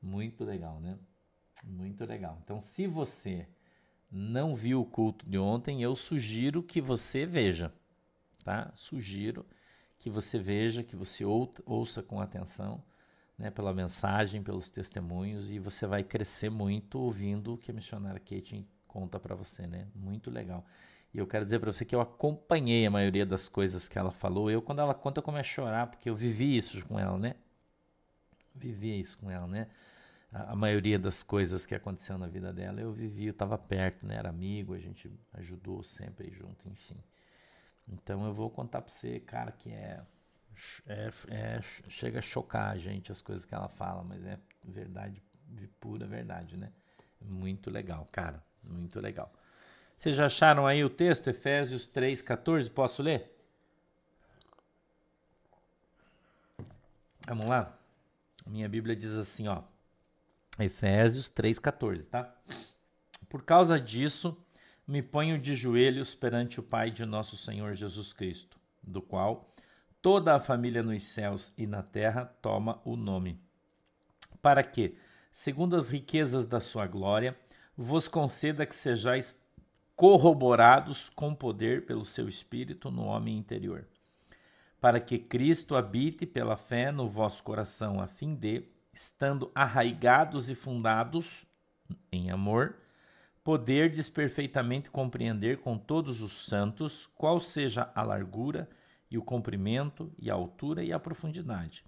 Muito 0.01 0.45
legal, 0.45 0.81
né? 0.81 0.99
Muito 1.65 2.05
legal. 2.07 2.39
Então, 2.43 2.61
se 2.61 2.87
você 2.87 3.47
não 4.11 4.55
viu 4.55 4.81
o 4.81 4.87
culto 4.87 5.29
de 5.29 5.39
ontem, 5.39 5.83
eu 5.83 5.95
sugiro 5.95 6.63
que 6.63 6.81
você 6.81 7.27
veja, 7.27 7.73
tá? 8.47 8.71
Sugiro 8.75 9.45
que 9.99 10.09
você 10.09 10.39
veja, 10.39 10.85
que 10.85 10.95
você 10.95 11.25
ouça 11.25 12.01
com 12.01 12.21
atenção, 12.21 12.81
né, 13.37 13.51
pela 13.51 13.75
mensagem, 13.75 14.41
pelos 14.41 14.71
testemunhos 14.71 15.51
e 15.51 15.59
você 15.59 15.85
vai 15.85 16.05
crescer 16.05 16.49
muito 16.49 16.99
ouvindo 16.99 17.55
o 17.55 17.59
que 17.59 17.73
a 17.73 17.75
missionária 17.75 18.21
Kate 18.21 18.65
conta 18.87 19.19
para 19.19 19.35
você, 19.35 19.67
né? 19.67 19.89
Muito 19.95 20.31
legal. 20.31 20.65
E 21.13 21.19
eu 21.19 21.27
quero 21.27 21.45
dizer 21.45 21.59
para 21.59 21.73
você 21.73 21.85
que 21.85 21.95
eu 21.95 22.01
acompanhei 22.01 22.87
a 22.87 22.91
maioria 22.91 23.27
das 23.27 23.49
coisas 23.49 23.89
que 23.89 23.99
ela 23.99 24.13
falou. 24.13 24.49
Eu 24.49 24.63
quando 24.63 24.81
ela 24.81 24.95
conta 24.95 25.19
eu 25.19 25.25
começo 25.25 25.51
a 25.51 25.55
chorar 25.55 25.87
porque 25.89 26.09
eu 26.09 26.15
vivi 26.15 26.57
isso 26.57 26.87
com 26.87 26.99
ela, 26.99 27.19
né? 27.19 27.35
Vivi 28.55 29.01
isso 29.01 29.19
com 29.19 29.29
ela, 29.29 29.49
né? 29.49 29.67
a, 30.33 30.53
a, 30.53 30.57
maioria 30.57 30.99
das 30.99 31.23
coisas 31.23 31.67
que 31.67 31.75
aconteceu 31.75 32.19
na 32.19 32.27
vida 32.27 32.53
dela 32.53 32.81
eu 32.81 32.93
vivi, 32.93 33.27
eu 33.27 33.33
estava 33.33 33.59
perto, 33.59 34.07
né? 34.07 34.17
Era 34.17 34.29
amigo, 34.29 34.75
a 34.75 34.79
gente 34.79 35.11
ajudou 35.35 35.83
sempre 35.83 36.31
junto, 36.31 36.69
enfim. 36.69 36.97
Então 37.89 38.27
eu 38.27 38.35
vou 38.35 38.51
contar 38.51 38.83
para 38.83 38.91
você, 38.91 39.21
cara, 39.21 39.53
que 39.53 39.71
é, 39.71 40.01
é, 40.87 41.13
é, 41.29 41.61
chega 41.89 42.19
a 42.19 42.23
chocar 42.23 42.73
a 42.73 42.79
gente 42.79 43.13
as 43.13 43.21
coisas 43.21 43.45
que 43.45 43.55
ela 43.55 43.69
fala, 43.69 44.03
mas 44.03 44.25
é 44.25 44.39
verdade, 44.65 45.23
pura 45.81 46.07
verdade, 46.07 46.57
né? 46.57 46.73
Muito 47.21 47.71
legal, 47.71 48.07
cara, 48.11 48.43
muito 48.63 49.01
legal. 49.01 49.33
Vocês 49.97 50.15
já 50.17 50.27
acharam 50.27 50.67
aí 50.67 50.85
o 50.85 50.91
texto, 50.91 51.29
Efésios 51.29 51.87
3,14? 51.89 52.71
Posso 52.71 53.03
ler? 53.03 53.33
Vamos 57.27 57.49
lá? 57.49 57.77
Minha 58.47 58.69
Bíblia 58.69 58.95
diz 58.95 59.17
assim, 59.17 59.49
ó. 59.49 59.63
Efésios 60.59 61.31
3,14, 61.31 62.07
tá? 62.07 62.35
Por 63.29 63.43
causa 63.43 63.81
disso, 63.81 64.37
me 64.87 65.03
ponho 65.03 65.39
de 65.39 65.57
joelhos 65.57 66.15
perante 66.15 66.61
o 66.61 66.63
Pai 66.63 66.91
de 66.91 67.05
nosso 67.05 67.37
Senhor 67.37 67.75
Jesus 67.75 68.13
Cristo, 68.13 68.57
do 68.81 69.03
qual 69.03 69.53
toda 70.01 70.35
a 70.35 70.41
família 70.41 70.83
nos 70.83 71.03
céus 71.03 71.53
e 71.59 71.67
na 71.67 71.83
terra 71.83 72.25
toma 72.41 72.81
o 72.85 72.97
nome, 72.97 73.41
para 74.41 74.63
que, 74.63 74.97
segundo 75.33 75.75
as 75.75 75.91
riquezas 75.91 76.47
da 76.47 76.61
sua 76.61 76.87
glória, 76.87 77.37
vos 77.77 78.07
conceda 78.07 78.65
que 78.65 78.77
sejais 78.77 79.37
corroborados 79.97 81.11
com 81.11 81.35
poder 81.35 81.85
pelo 81.85 82.05
seu 82.05 82.29
Espírito 82.29 82.91
no 82.91 83.07
homem 83.07 83.37
interior, 83.37 83.85
para 84.81 85.01
que 85.01 85.19
Cristo 85.19 85.75
habite 85.75 86.25
pela 86.25 86.57
fé 86.57 86.93
no 86.93 87.09
vosso 87.09 87.43
coração, 87.43 88.01
a 88.01 88.07
fim 88.07 88.37
de, 88.37 88.69
estando 88.93 89.51
arraigados 89.53 90.49
e 90.49 90.55
fundados 90.55 91.45
em 92.13 92.31
amor, 92.31 92.77
poderdes 93.47 94.09
perfeitamente 94.09 94.91
compreender 94.91 95.59
com 95.59 95.79
todos 95.79 96.21
os 96.21 96.33
santos 96.33 97.07
qual 97.15 97.39
seja 97.39 97.89
a 97.95 98.03
largura 98.03 98.69
e 99.09 99.17
o 99.17 99.23
comprimento 99.23 100.13
e 100.19 100.29
a 100.29 100.35
altura 100.35 100.83
e 100.83 100.93
a 100.93 100.99
profundidade, 100.99 101.85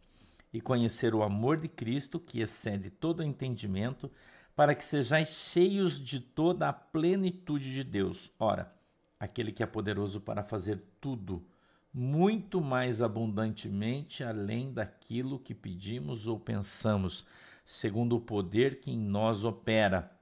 e 0.53 0.61
conhecer 0.61 1.17
o 1.17 1.23
amor 1.25 1.61
de 1.61 1.67
Cristo 1.67 2.21
que 2.21 2.41
excede 2.41 2.91
todo 2.91 3.25
entendimento, 3.25 4.09
para 4.55 4.73
que 4.73 4.85
sejais 4.85 5.31
cheios 5.31 5.99
de 6.01 6.21
toda 6.21 6.69
a 6.69 6.73
plenitude 6.73 7.73
de 7.73 7.83
Deus. 7.83 8.33
Ora, 8.39 8.73
aquele 9.19 9.51
que 9.51 9.65
é 9.65 9.67
poderoso 9.67 10.21
para 10.21 10.45
fazer 10.45 10.81
tudo, 11.01 11.45
muito 11.93 12.61
mais 12.61 13.03
abundantemente 13.03 14.23
além 14.23 14.73
daquilo 14.73 15.41
que 15.41 15.57
pedimos 15.57 16.29
ou 16.29 16.39
pensamos, 16.39 17.27
segundo 17.67 18.15
o 18.15 18.21
poder 18.21 18.79
que 18.79 18.93
em 18.93 18.97
nós 18.97 19.45
opera. 19.45 20.17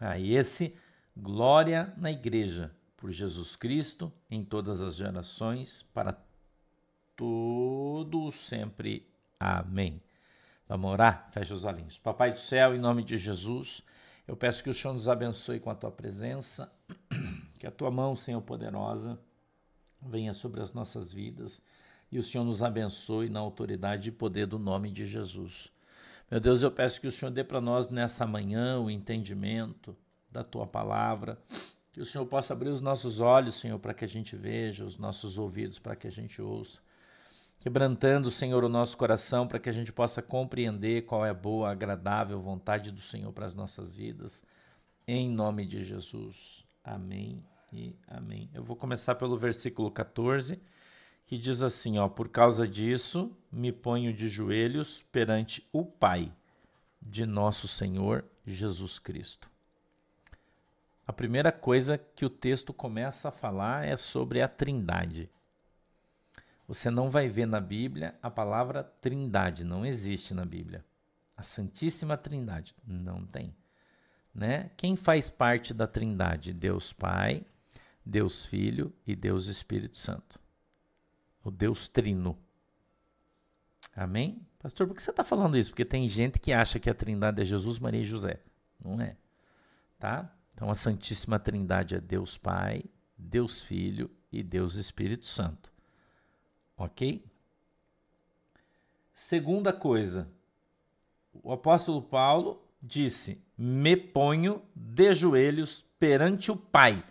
A 0.00 0.18
esse, 0.18 0.76
glória 1.16 1.92
na 1.96 2.10
Igreja, 2.10 2.74
por 2.96 3.10
Jesus 3.10 3.56
Cristo, 3.56 4.12
em 4.30 4.44
todas 4.44 4.80
as 4.80 4.94
gerações, 4.94 5.84
para 5.92 6.16
todos 7.16 8.34
sempre. 8.36 9.06
Amém. 9.38 10.00
Vamos 10.68 10.90
orar? 10.90 11.28
Fecha 11.32 11.52
os 11.52 11.64
olhinhos. 11.64 11.98
Papai 11.98 12.32
do 12.32 12.38
céu, 12.38 12.74
em 12.74 12.78
nome 12.78 13.02
de 13.02 13.16
Jesus, 13.16 13.82
eu 14.26 14.36
peço 14.36 14.62
que 14.62 14.70
o 14.70 14.74
Senhor 14.74 14.94
nos 14.94 15.08
abençoe 15.08 15.60
com 15.60 15.70
a 15.70 15.74
tua 15.74 15.90
presença, 15.90 16.72
que 17.58 17.66
a 17.66 17.70
tua 17.70 17.90
mão, 17.90 18.16
Senhor 18.16 18.40
poderosa, 18.40 19.18
venha 20.00 20.32
sobre 20.32 20.62
as 20.62 20.72
nossas 20.72 21.12
vidas 21.12 21.62
e 22.10 22.18
o 22.18 22.22
Senhor 22.22 22.44
nos 22.44 22.62
abençoe 22.62 23.28
na 23.28 23.40
autoridade 23.40 24.10
e 24.10 24.12
poder 24.12 24.46
do 24.46 24.58
nome 24.58 24.90
de 24.90 25.06
Jesus. 25.06 25.72
Meu 26.32 26.40
Deus, 26.40 26.62
eu 26.62 26.70
peço 26.70 26.98
que 26.98 27.06
o 27.06 27.10
Senhor 27.10 27.30
dê 27.30 27.44
para 27.44 27.60
nós 27.60 27.90
nessa 27.90 28.26
manhã 28.26 28.80
o 28.80 28.90
entendimento 28.90 29.94
da 30.30 30.42
tua 30.42 30.66
palavra, 30.66 31.36
que 31.92 32.00
o 32.00 32.06
Senhor 32.06 32.24
possa 32.24 32.54
abrir 32.54 32.70
os 32.70 32.80
nossos 32.80 33.20
olhos, 33.20 33.56
Senhor, 33.56 33.78
para 33.78 33.92
que 33.92 34.02
a 34.02 34.08
gente 34.08 34.34
veja, 34.34 34.82
os 34.82 34.96
nossos 34.96 35.36
ouvidos 35.36 35.78
para 35.78 35.94
que 35.94 36.06
a 36.06 36.10
gente 36.10 36.40
ouça. 36.40 36.80
Quebrantando, 37.60 38.30
Senhor, 38.30 38.64
o 38.64 38.68
nosso 38.70 38.96
coração 38.96 39.46
para 39.46 39.58
que 39.58 39.68
a 39.68 39.72
gente 39.72 39.92
possa 39.92 40.22
compreender 40.22 41.02
qual 41.02 41.26
é 41.26 41.28
a 41.28 41.34
boa, 41.34 41.70
agradável 41.70 42.40
vontade 42.40 42.90
do 42.90 43.00
Senhor 43.00 43.30
para 43.30 43.44
as 43.44 43.52
nossas 43.52 43.94
vidas. 43.94 44.42
Em 45.06 45.28
nome 45.28 45.66
de 45.66 45.84
Jesus. 45.84 46.64
Amém 46.82 47.44
e 47.70 47.94
amém. 48.08 48.48
Eu 48.54 48.64
vou 48.64 48.74
começar 48.74 49.16
pelo 49.16 49.36
versículo 49.36 49.90
14 49.90 50.58
que 51.26 51.38
diz 51.38 51.62
assim, 51.62 51.98
ó, 51.98 52.08
por 52.08 52.28
causa 52.28 52.66
disso 52.66 53.34
me 53.50 53.72
ponho 53.72 54.12
de 54.12 54.28
joelhos 54.28 55.02
perante 55.02 55.66
o 55.72 55.84
Pai 55.84 56.32
de 57.00 57.26
nosso 57.26 57.66
Senhor 57.66 58.24
Jesus 58.46 58.98
Cristo. 58.98 59.50
A 61.06 61.12
primeira 61.12 61.50
coisa 61.50 61.98
que 61.98 62.24
o 62.24 62.30
texto 62.30 62.72
começa 62.72 63.28
a 63.28 63.32
falar 63.32 63.86
é 63.86 63.96
sobre 63.96 64.40
a 64.40 64.48
Trindade. 64.48 65.28
Você 66.66 66.90
não 66.90 67.10
vai 67.10 67.28
ver 67.28 67.46
na 67.46 67.60
Bíblia 67.60 68.14
a 68.22 68.30
palavra 68.30 68.84
Trindade, 68.84 69.64
não 69.64 69.84
existe 69.84 70.32
na 70.32 70.44
Bíblia. 70.44 70.84
A 71.36 71.42
Santíssima 71.42 72.16
Trindade 72.16 72.74
não 72.86 73.26
tem, 73.26 73.54
né? 74.34 74.70
Quem 74.76 74.96
faz 74.96 75.28
parte 75.28 75.74
da 75.74 75.86
Trindade? 75.86 76.52
Deus 76.52 76.92
Pai, 76.92 77.44
Deus 78.04 78.46
Filho 78.46 78.92
e 79.06 79.16
Deus 79.16 79.46
Espírito 79.46 79.98
Santo 79.98 80.41
o 81.44 81.50
Deus 81.50 81.88
Trino. 81.88 82.38
Amém? 83.94 84.46
Pastor, 84.58 84.86
por 84.86 84.94
que 84.94 85.02
você 85.02 85.10
está 85.10 85.24
falando 85.24 85.56
isso? 85.56 85.70
Porque 85.70 85.84
tem 85.84 86.08
gente 86.08 86.38
que 86.38 86.52
acha 86.52 86.78
que 86.78 86.88
a 86.88 86.94
Trindade 86.94 87.42
é 87.42 87.44
Jesus, 87.44 87.78
Maria 87.78 88.00
e 88.00 88.04
José. 88.04 88.40
Não 88.82 89.00
é. 89.00 89.16
Tá? 89.98 90.32
Então 90.54 90.70
a 90.70 90.74
Santíssima 90.74 91.38
Trindade 91.38 91.96
é 91.96 92.00
Deus 92.00 92.38
Pai, 92.38 92.84
Deus 93.16 93.62
Filho 93.62 94.10
e 94.30 94.42
Deus 94.42 94.76
Espírito 94.76 95.26
Santo. 95.26 95.72
Ok? 96.76 97.24
Segunda 99.14 99.72
coisa, 99.72 100.28
o 101.42 101.52
apóstolo 101.52 102.02
Paulo 102.02 102.66
disse: 102.82 103.42
Me 103.56 103.96
ponho 103.96 104.62
de 104.74 105.14
joelhos 105.14 105.84
perante 105.98 106.50
o 106.50 106.56
Pai 106.56 107.04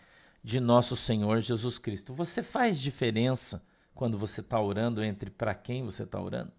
de 0.44 0.60
nosso 0.60 0.96
Senhor 0.96 1.40
Jesus 1.42 1.78
Cristo. 1.78 2.14
Você 2.14 2.42
faz 2.42 2.80
diferença 2.80 3.64
quando 3.94 4.18
você 4.18 4.42
está 4.42 4.60
orando 4.60 5.04
entre 5.04 5.30
para 5.30 5.54
quem 5.54 5.84
você 5.84 6.04
está 6.04 6.20
orando. 6.20 6.52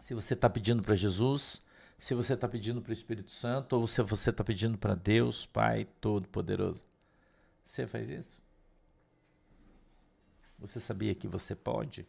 Se 0.00 0.14
você 0.14 0.34
está 0.34 0.48
pedindo 0.48 0.82
para 0.82 0.94
Jesus, 0.94 1.62
se 1.98 2.14
você 2.14 2.34
está 2.34 2.48
pedindo 2.48 2.80
para 2.80 2.90
o 2.90 2.92
Espírito 2.92 3.30
Santo, 3.30 3.74
ou 3.74 3.86
se 3.86 4.00
você 4.02 4.30
está 4.30 4.44
pedindo 4.44 4.78
para 4.78 4.94
Deus, 4.94 5.46
Pai 5.46 5.86
Todo-Poderoso. 6.00 6.84
Você 7.64 7.86
faz 7.86 8.08
isso? 8.08 8.40
Você 10.58 10.80
sabia 10.80 11.14
que 11.14 11.28
você 11.28 11.54
pode? 11.54 12.06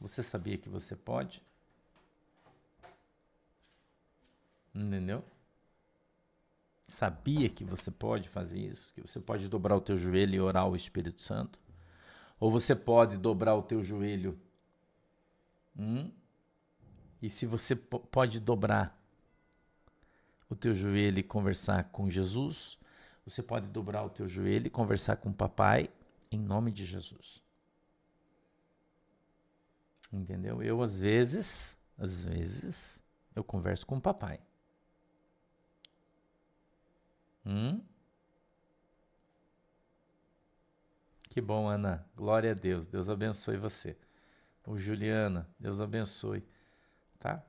Você 0.00 0.22
sabia 0.22 0.58
que 0.58 0.68
você 0.68 0.96
pode? 0.96 1.42
Entendeu? 4.74 5.24
Sabia 6.92 7.48
que 7.48 7.64
você 7.64 7.90
pode 7.90 8.28
fazer 8.28 8.58
isso? 8.58 8.92
Que 8.92 9.00
você 9.00 9.18
pode 9.18 9.48
dobrar 9.48 9.74
o 9.74 9.80
teu 9.80 9.96
joelho 9.96 10.34
e 10.34 10.40
orar 10.40 10.64
ao 10.64 10.76
Espírito 10.76 11.22
Santo? 11.22 11.58
Ou 12.38 12.50
você 12.50 12.76
pode 12.76 13.16
dobrar 13.16 13.54
o 13.54 13.62
teu 13.62 13.82
joelho? 13.82 14.38
Hum? 15.76 16.12
E 17.20 17.30
se 17.30 17.46
você 17.46 17.74
pode 17.74 18.38
dobrar 18.38 18.96
o 20.50 20.54
teu 20.54 20.74
joelho 20.74 21.18
e 21.18 21.22
conversar 21.22 21.84
com 21.84 22.10
Jesus, 22.10 22.78
você 23.24 23.42
pode 23.42 23.68
dobrar 23.68 24.04
o 24.04 24.10
teu 24.10 24.28
joelho 24.28 24.66
e 24.66 24.70
conversar 24.70 25.16
com 25.16 25.30
o 25.30 25.34
papai 25.34 25.88
em 26.30 26.38
nome 26.38 26.70
de 26.70 26.84
Jesus. 26.84 27.42
Entendeu? 30.12 30.62
Eu 30.62 30.82
às 30.82 30.98
vezes, 30.98 31.76
às 31.96 32.22
vezes, 32.22 33.02
eu 33.34 33.42
converso 33.42 33.86
com 33.86 33.96
o 33.96 34.00
papai. 34.00 34.38
Hum? 37.44 37.80
Que 41.28 41.40
bom, 41.40 41.68
Ana. 41.68 42.06
Glória 42.14 42.50
a 42.52 42.54
Deus. 42.54 42.86
Deus 42.86 43.08
abençoe 43.08 43.56
você. 43.56 43.96
O 44.66 44.76
Juliana, 44.76 45.48
Deus 45.58 45.80
abençoe. 45.80 46.44
Tá? 47.18 47.42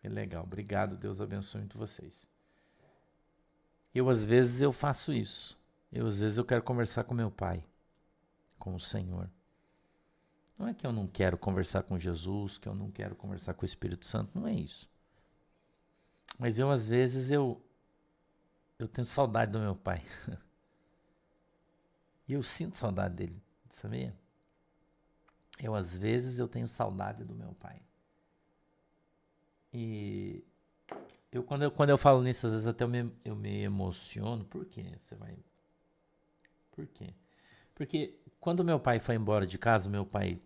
Que 0.00 0.08
legal. 0.08 0.44
Obrigado. 0.44 0.96
Deus 0.96 1.20
abençoe 1.20 1.60
muito 1.60 1.78
vocês. 1.78 2.26
Eu 3.94 4.10
às 4.10 4.24
vezes 4.24 4.60
eu 4.60 4.72
faço 4.72 5.12
isso. 5.12 5.58
Eu 5.92 6.06
às 6.06 6.20
vezes 6.20 6.38
eu 6.38 6.44
quero 6.44 6.62
conversar 6.62 7.04
com 7.04 7.14
meu 7.14 7.30
pai, 7.30 7.64
com 8.58 8.74
o 8.74 8.80
Senhor. 8.80 9.30
Não 10.58 10.68
é 10.68 10.74
que 10.74 10.86
eu 10.86 10.92
não 10.92 11.06
quero 11.06 11.38
conversar 11.38 11.82
com 11.82 11.98
Jesus, 11.98 12.58
que 12.58 12.68
eu 12.68 12.74
não 12.74 12.90
quero 12.90 13.14
conversar 13.14 13.54
com 13.54 13.62
o 13.62 13.66
Espírito 13.66 14.06
Santo, 14.06 14.38
não 14.38 14.46
é 14.46 14.52
isso. 14.52 14.88
Mas 16.38 16.58
eu 16.58 16.70
às 16.70 16.86
vezes 16.86 17.30
eu 17.30 17.62
eu 18.78 18.88
tenho 18.88 19.04
saudade 19.06 19.52
do 19.52 19.58
meu 19.58 19.74
pai. 19.74 20.02
e 22.28 22.34
eu 22.34 22.42
sinto 22.42 22.76
saudade 22.76 23.14
dele, 23.14 23.42
sabia? 23.70 24.14
Eu 25.58 25.74
às 25.74 25.96
vezes 25.96 26.38
eu 26.38 26.46
tenho 26.46 26.68
saudade 26.68 27.24
do 27.24 27.34
meu 27.34 27.52
pai. 27.54 27.80
E 29.72 30.44
eu 31.32 31.42
quando 31.42 31.62
eu, 31.62 31.70
quando 31.70 31.90
eu 31.90 31.98
falo 31.98 32.22
nisso, 32.22 32.46
às 32.46 32.52
vezes 32.52 32.66
até 32.66 32.84
eu 32.84 32.88
me, 32.88 33.12
eu 33.24 33.34
me 33.34 33.62
emociono. 33.62 34.44
Por 34.44 34.66
quê? 34.66 34.98
Você 35.02 35.14
vai. 35.14 35.38
Por 36.72 36.86
quê? 36.86 37.14
Porque 37.74 38.18
quando 38.40 38.64
meu 38.64 38.78
pai 38.78 38.98
foi 38.98 39.14
embora 39.14 39.46
de 39.46 39.58
casa, 39.58 39.88
meu 39.88 40.04
pai 40.04 40.40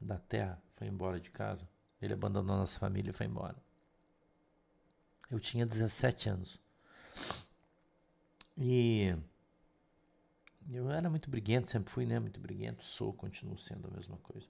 da 0.00 0.18
terra 0.18 0.60
foi 0.74 0.86
embora 0.88 1.20
de 1.20 1.30
casa, 1.30 1.68
ele 2.00 2.14
abandonou 2.14 2.56
nossa 2.56 2.78
família 2.78 3.10
e 3.10 3.14
foi 3.14 3.26
embora. 3.26 3.56
Eu 5.30 5.38
tinha 5.40 5.64
17 5.64 6.28
anos. 6.28 6.60
E 8.56 9.14
eu 10.70 10.90
era 10.90 11.10
muito 11.10 11.30
briguento, 11.30 11.70
sempre 11.70 11.92
fui, 11.92 12.06
né? 12.06 12.18
Muito 12.18 12.40
briguento, 12.40 12.84
sou, 12.84 13.12
continuo 13.12 13.58
sendo 13.58 13.88
a 13.88 13.90
mesma 13.90 14.16
coisa. 14.18 14.46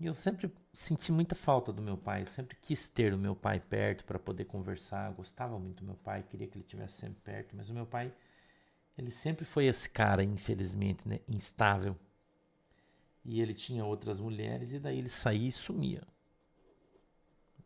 E 0.00 0.06
eu 0.06 0.14
sempre 0.14 0.52
senti 0.72 1.10
muita 1.10 1.34
falta 1.34 1.72
do 1.72 1.82
meu 1.82 1.96
pai, 1.96 2.22
eu 2.22 2.26
sempre 2.26 2.56
quis 2.60 2.88
ter 2.88 3.12
o 3.12 3.18
meu 3.18 3.34
pai 3.34 3.58
perto 3.58 4.04
para 4.04 4.18
poder 4.18 4.44
conversar, 4.44 5.12
gostava 5.12 5.58
muito 5.58 5.78
do 5.78 5.86
meu 5.86 5.96
pai, 5.96 6.22
queria 6.22 6.46
que 6.46 6.54
ele 6.56 6.64
estivesse 6.64 6.98
sempre 7.00 7.20
perto, 7.20 7.56
mas 7.56 7.68
o 7.68 7.74
meu 7.74 7.84
pai, 7.84 8.12
ele 8.96 9.10
sempre 9.10 9.44
foi 9.44 9.66
esse 9.66 9.90
cara, 9.90 10.22
infelizmente, 10.22 11.08
né? 11.08 11.18
instável. 11.28 11.96
E 13.24 13.40
ele 13.40 13.54
tinha 13.54 13.84
outras 13.84 14.20
mulheres 14.20 14.72
e 14.72 14.78
daí 14.78 14.98
ele 14.98 15.08
saía 15.08 15.48
e 15.48 15.52
sumia. 15.52 16.02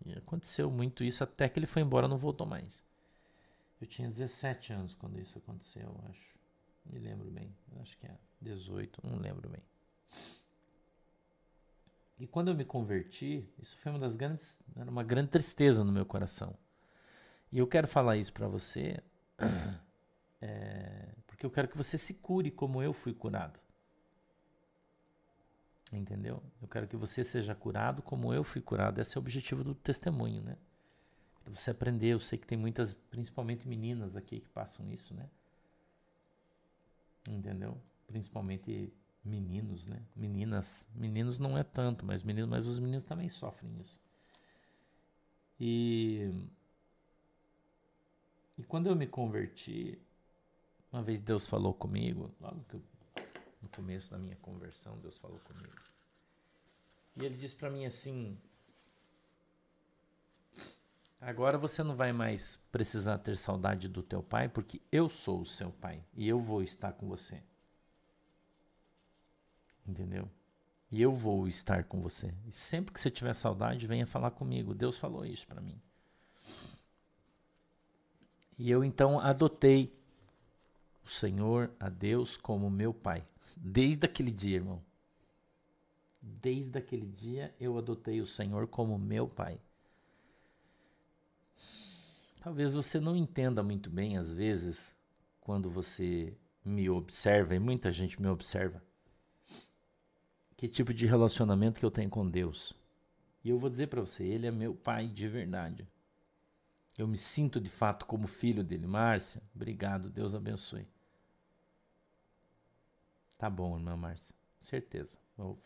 E 0.06 0.12
aconteceu 0.14 0.70
muito 0.70 1.04
isso 1.04 1.22
até 1.22 1.48
que 1.48 1.58
ele 1.58 1.66
foi 1.66 1.82
embora, 1.82 2.08
não 2.08 2.18
voltou 2.18 2.46
mais. 2.46 2.81
Eu 3.82 3.86
tinha 3.88 4.08
17 4.08 4.72
anos 4.72 4.94
quando 4.94 5.18
isso 5.18 5.36
aconteceu, 5.38 5.82
eu 5.82 6.04
acho. 6.08 6.38
Me 6.86 7.00
lembro 7.00 7.28
bem. 7.32 7.52
Acho 7.80 7.98
que 7.98 8.06
é 8.06 8.16
18, 8.40 9.00
não 9.04 9.18
lembro 9.18 9.48
bem. 9.48 9.60
E 12.16 12.28
quando 12.28 12.46
eu 12.46 12.54
me 12.54 12.64
converti, 12.64 13.44
isso 13.58 13.76
foi 13.78 13.90
uma 13.90 13.98
das 13.98 14.14
grandes, 14.14 14.62
era 14.76 14.88
uma 14.88 15.02
grande 15.02 15.30
tristeza 15.30 15.82
no 15.82 15.90
meu 15.90 16.06
coração. 16.06 16.56
E 17.50 17.58
eu 17.58 17.66
quero 17.66 17.88
falar 17.88 18.16
isso 18.16 18.32
para 18.32 18.46
você, 18.46 19.02
é, 20.40 21.08
porque 21.26 21.44
eu 21.44 21.50
quero 21.50 21.66
que 21.66 21.76
você 21.76 21.98
se 21.98 22.14
cure 22.14 22.52
como 22.52 22.80
eu 22.80 22.92
fui 22.92 23.12
curado. 23.12 23.58
Entendeu? 25.92 26.40
Eu 26.62 26.68
quero 26.68 26.86
que 26.86 26.96
você 26.96 27.24
seja 27.24 27.52
curado 27.52 28.00
como 28.00 28.32
eu 28.32 28.44
fui 28.44 28.60
curado. 28.60 29.00
Esse 29.00 29.18
é 29.18 29.18
o 29.18 29.22
objetivo 29.22 29.64
do 29.64 29.74
testemunho, 29.74 30.40
né? 30.40 30.56
Você 31.46 31.70
aprender. 31.70 32.08
Eu 32.08 32.20
sei 32.20 32.38
que 32.38 32.46
tem 32.46 32.58
muitas, 32.58 32.94
principalmente 33.10 33.66
meninas 33.68 34.16
aqui 34.16 34.40
que 34.40 34.48
passam 34.48 34.90
isso, 34.90 35.14
né? 35.14 35.28
Entendeu? 37.28 37.80
Principalmente 38.06 38.92
meninos, 39.24 39.86
né? 39.86 40.02
Meninas. 40.14 40.86
Meninos 40.94 41.38
não 41.38 41.56
é 41.56 41.62
tanto, 41.62 42.04
mas 42.04 42.22
meninos, 42.22 42.50
mas 42.50 42.66
os 42.66 42.78
meninos 42.78 43.04
também 43.04 43.28
sofrem 43.28 43.80
isso. 43.80 44.00
E 45.60 46.30
e 48.58 48.62
quando 48.64 48.86
eu 48.86 48.94
me 48.94 49.06
converti, 49.06 49.98
uma 50.92 51.02
vez 51.02 51.20
Deus 51.22 51.46
falou 51.46 51.72
comigo, 51.72 52.30
logo 52.40 52.62
que 52.68 52.74
eu, 52.74 52.82
no 53.62 53.68
começo 53.68 54.10
da 54.10 54.18
minha 54.18 54.36
conversão, 54.36 54.98
Deus 54.98 55.18
falou 55.18 55.38
comigo. 55.40 55.72
E 57.16 57.24
ele 57.24 57.36
disse 57.36 57.56
para 57.56 57.70
mim 57.70 57.86
assim: 57.86 58.38
Agora 61.24 61.56
você 61.56 61.84
não 61.84 61.94
vai 61.94 62.12
mais 62.12 62.56
precisar 62.72 63.16
ter 63.18 63.36
saudade 63.36 63.86
do 63.86 64.02
teu 64.02 64.24
pai, 64.24 64.48
porque 64.48 64.82
eu 64.90 65.08
sou 65.08 65.42
o 65.42 65.46
seu 65.46 65.70
pai 65.70 66.02
e 66.14 66.28
eu 66.28 66.40
vou 66.40 66.64
estar 66.64 66.92
com 66.94 67.06
você. 67.06 67.40
Entendeu? 69.86 70.28
E 70.90 71.00
eu 71.00 71.14
vou 71.14 71.46
estar 71.46 71.84
com 71.84 72.00
você. 72.00 72.34
E 72.44 72.50
sempre 72.50 72.92
que 72.92 73.00
você 73.00 73.08
tiver 73.08 73.34
saudade, 73.34 73.86
venha 73.86 74.04
falar 74.04 74.32
comigo. 74.32 74.74
Deus 74.74 74.98
falou 74.98 75.24
isso 75.24 75.46
para 75.46 75.60
mim. 75.60 75.80
E 78.58 78.68
eu 78.68 78.82
então 78.82 79.20
adotei 79.20 79.96
o 81.04 81.08
Senhor, 81.08 81.70
a 81.78 81.88
Deus, 81.88 82.36
como 82.36 82.68
meu 82.68 82.92
pai. 82.92 83.24
Desde 83.56 84.06
aquele 84.06 84.32
dia, 84.32 84.56
irmão. 84.56 84.82
Desde 86.20 86.76
aquele 86.76 87.06
dia 87.06 87.54
eu 87.60 87.78
adotei 87.78 88.20
o 88.20 88.26
Senhor 88.26 88.66
como 88.66 88.98
meu 88.98 89.28
pai. 89.28 89.60
Talvez 92.42 92.74
você 92.74 92.98
não 92.98 93.14
entenda 93.14 93.62
muito 93.62 93.88
bem, 93.88 94.16
às 94.16 94.32
vezes, 94.34 94.98
quando 95.40 95.70
você 95.70 96.36
me 96.64 96.90
observa, 96.90 97.54
e 97.54 97.60
muita 97.60 97.92
gente 97.92 98.20
me 98.20 98.26
observa, 98.26 98.82
que 100.56 100.66
tipo 100.66 100.92
de 100.92 101.06
relacionamento 101.06 101.78
que 101.78 101.86
eu 101.86 101.90
tenho 101.90 102.10
com 102.10 102.28
Deus. 102.28 102.74
E 103.44 103.50
eu 103.50 103.60
vou 103.60 103.70
dizer 103.70 103.86
para 103.86 104.00
você, 104.00 104.24
Ele 104.24 104.48
é 104.48 104.50
meu 104.50 104.74
pai 104.74 105.06
de 105.06 105.28
verdade. 105.28 105.86
Eu 106.98 107.06
me 107.06 107.16
sinto 107.16 107.60
de 107.60 107.70
fato 107.70 108.06
como 108.06 108.26
filho 108.26 108.64
dele. 108.64 108.88
Márcia, 108.88 109.40
obrigado, 109.54 110.10
Deus 110.10 110.34
abençoe. 110.34 110.88
Tá 113.38 113.48
bom, 113.48 113.76
irmã 113.76 113.96
Márcia, 113.96 114.34
certeza. 114.60 115.16
Eu 115.38 115.56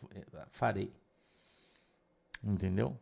farei. 0.50 0.92
Entendeu? 2.44 3.00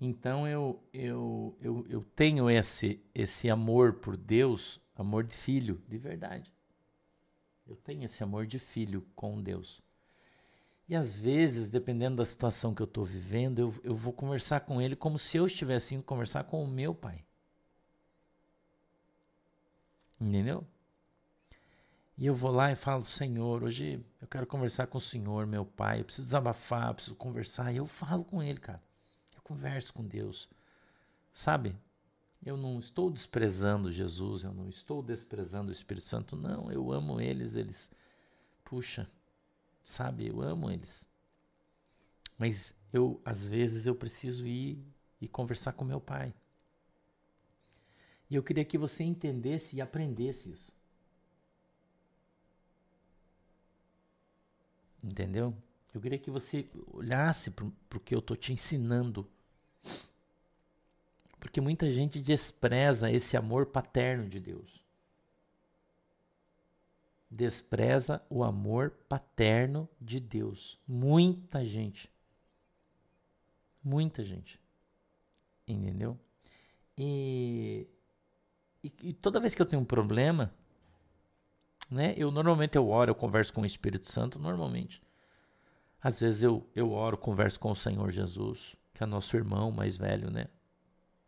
Então 0.00 0.46
eu, 0.46 0.80
eu, 0.92 1.56
eu, 1.60 1.86
eu 1.88 2.04
tenho 2.14 2.48
esse, 2.48 3.00
esse 3.14 3.50
amor 3.50 3.94
por 3.94 4.16
Deus, 4.16 4.80
amor 4.94 5.24
de 5.24 5.34
filho, 5.36 5.82
de 5.88 5.98
verdade. 5.98 6.52
Eu 7.66 7.76
tenho 7.76 8.04
esse 8.04 8.22
amor 8.22 8.46
de 8.46 8.58
filho 8.58 9.04
com 9.14 9.42
Deus. 9.42 9.82
E 10.88 10.96
às 10.96 11.18
vezes, 11.18 11.68
dependendo 11.68 12.16
da 12.16 12.24
situação 12.24 12.74
que 12.74 12.80
eu 12.80 12.86
estou 12.86 13.04
vivendo, 13.04 13.58
eu, 13.58 13.74
eu 13.84 13.94
vou 13.94 14.12
conversar 14.12 14.60
com 14.60 14.80
ele 14.80 14.96
como 14.96 15.18
se 15.18 15.36
eu 15.36 15.46
estivesse 15.46 15.94
indo 15.94 16.02
conversar 16.02 16.44
com 16.44 16.64
o 16.64 16.68
meu 16.68 16.94
pai. 16.94 17.24
Entendeu? 20.20 20.66
E 22.16 22.26
eu 22.26 22.34
vou 22.34 22.50
lá 22.50 22.72
e 22.72 22.76
falo, 22.76 23.04
Senhor, 23.04 23.62
hoje 23.62 24.04
eu 24.20 24.26
quero 24.26 24.46
conversar 24.46 24.86
com 24.86 24.98
o 24.98 25.00
Senhor, 25.00 25.46
meu 25.46 25.64
pai. 25.64 26.00
Eu 26.00 26.04
preciso 26.04 26.26
desabafar, 26.26 26.88
eu 26.88 26.94
preciso 26.94 27.16
conversar. 27.16 27.72
E 27.72 27.76
eu 27.76 27.86
falo 27.86 28.24
com 28.24 28.42
ele, 28.42 28.58
cara. 28.58 28.82
Eu 29.48 29.54
converso 29.56 29.92
com 29.94 30.04
Deus. 30.04 30.48
Sabe? 31.32 31.74
Eu 32.44 32.56
não 32.56 32.78
estou 32.78 33.10
desprezando 33.10 33.90
Jesus, 33.90 34.44
eu 34.44 34.52
não 34.52 34.68
estou 34.68 35.02
desprezando 35.02 35.70
o 35.70 35.72
Espírito 35.72 36.06
Santo, 36.06 36.36
não. 36.36 36.70
Eu 36.70 36.92
amo 36.92 37.20
eles, 37.20 37.54
eles. 37.54 37.90
Puxa, 38.64 39.08
sabe? 39.84 40.28
Eu 40.28 40.40
amo 40.40 40.70
eles. 40.70 41.06
Mas 42.36 42.76
eu, 42.92 43.20
às 43.24 43.46
vezes, 43.46 43.86
eu 43.86 43.94
preciso 43.94 44.46
ir 44.46 44.78
e 45.20 45.26
conversar 45.26 45.72
com 45.72 45.84
meu 45.84 46.00
pai. 46.00 46.32
E 48.30 48.36
eu 48.36 48.42
queria 48.42 48.64
que 48.64 48.78
você 48.78 49.02
entendesse 49.02 49.76
e 49.76 49.80
aprendesse 49.80 50.50
isso. 50.50 50.72
Entendeu? 55.02 55.56
Eu 55.94 56.00
queria 56.00 56.18
que 56.18 56.30
você 56.30 56.68
olhasse 56.92 57.50
para 57.50 57.66
o 57.96 58.00
que 58.00 58.14
eu 58.14 58.18
estou 58.18 58.36
te 58.36 58.52
ensinando. 58.52 59.28
Porque 61.40 61.60
muita 61.60 61.90
gente 61.90 62.20
despreza 62.20 63.10
esse 63.10 63.36
amor 63.36 63.66
paterno 63.66 64.28
de 64.28 64.40
Deus 64.40 64.88
despreza 67.30 68.22
o 68.30 68.42
amor 68.42 68.90
paterno 69.08 69.88
de 70.00 70.18
Deus. 70.18 70.78
Muita 70.86 71.64
gente. 71.64 72.10
Muita 73.82 74.24
gente. 74.24 74.60
Entendeu? 75.66 76.18
E, 76.96 77.86
e, 78.82 78.92
e, 79.02 79.12
toda 79.12 79.40
vez 79.40 79.54
que 79.54 79.60
eu 79.60 79.66
tenho 79.66 79.82
um 79.82 79.84
problema, 79.84 80.52
né? 81.90 82.14
Eu 82.16 82.30
normalmente 82.30 82.76
eu 82.76 82.88
oro, 82.88 83.10
eu 83.10 83.14
converso 83.14 83.52
com 83.52 83.60
o 83.60 83.66
Espírito 83.66 84.10
Santo, 84.10 84.38
normalmente. 84.38 85.02
Às 86.00 86.20
vezes 86.20 86.42
eu, 86.42 86.66
eu 86.74 86.92
oro, 86.92 87.18
converso 87.18 87.60
com 87.60 87.70
o 87.70 87.76
Senhor 87.76 88.10
Jesus, 88.10 88.74
que 88.94 89.02
é 89.02 89.06
nosso 89.06 89.36
irmão 89.36 89.70
mais 89.70 89.96
velho, 89.96 90.30
né? 90.30 90.46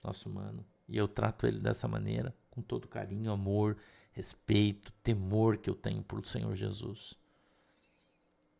Nosso 0.03 0.29
humano. 0.29 0.65
E 0.89 0.97
eu 0.97 1.07
trato 1.07 1.47
ele 1.47 1.61
dessa 1.61 1.87
maneira, 1.87 2.35
com 2.51 2.63
todo 2.63 2.89
carinho, 2.89 3.31
amor 3.31 3.77
respeito, 4.13 4.93
temor 5.03 5.57
que 5.57 5.71
eu 5.71 5.75
tenho 5.75 6.03
por 6.03 6.25
Senhor 6.27 6.55
Jesus. 6.55 7.15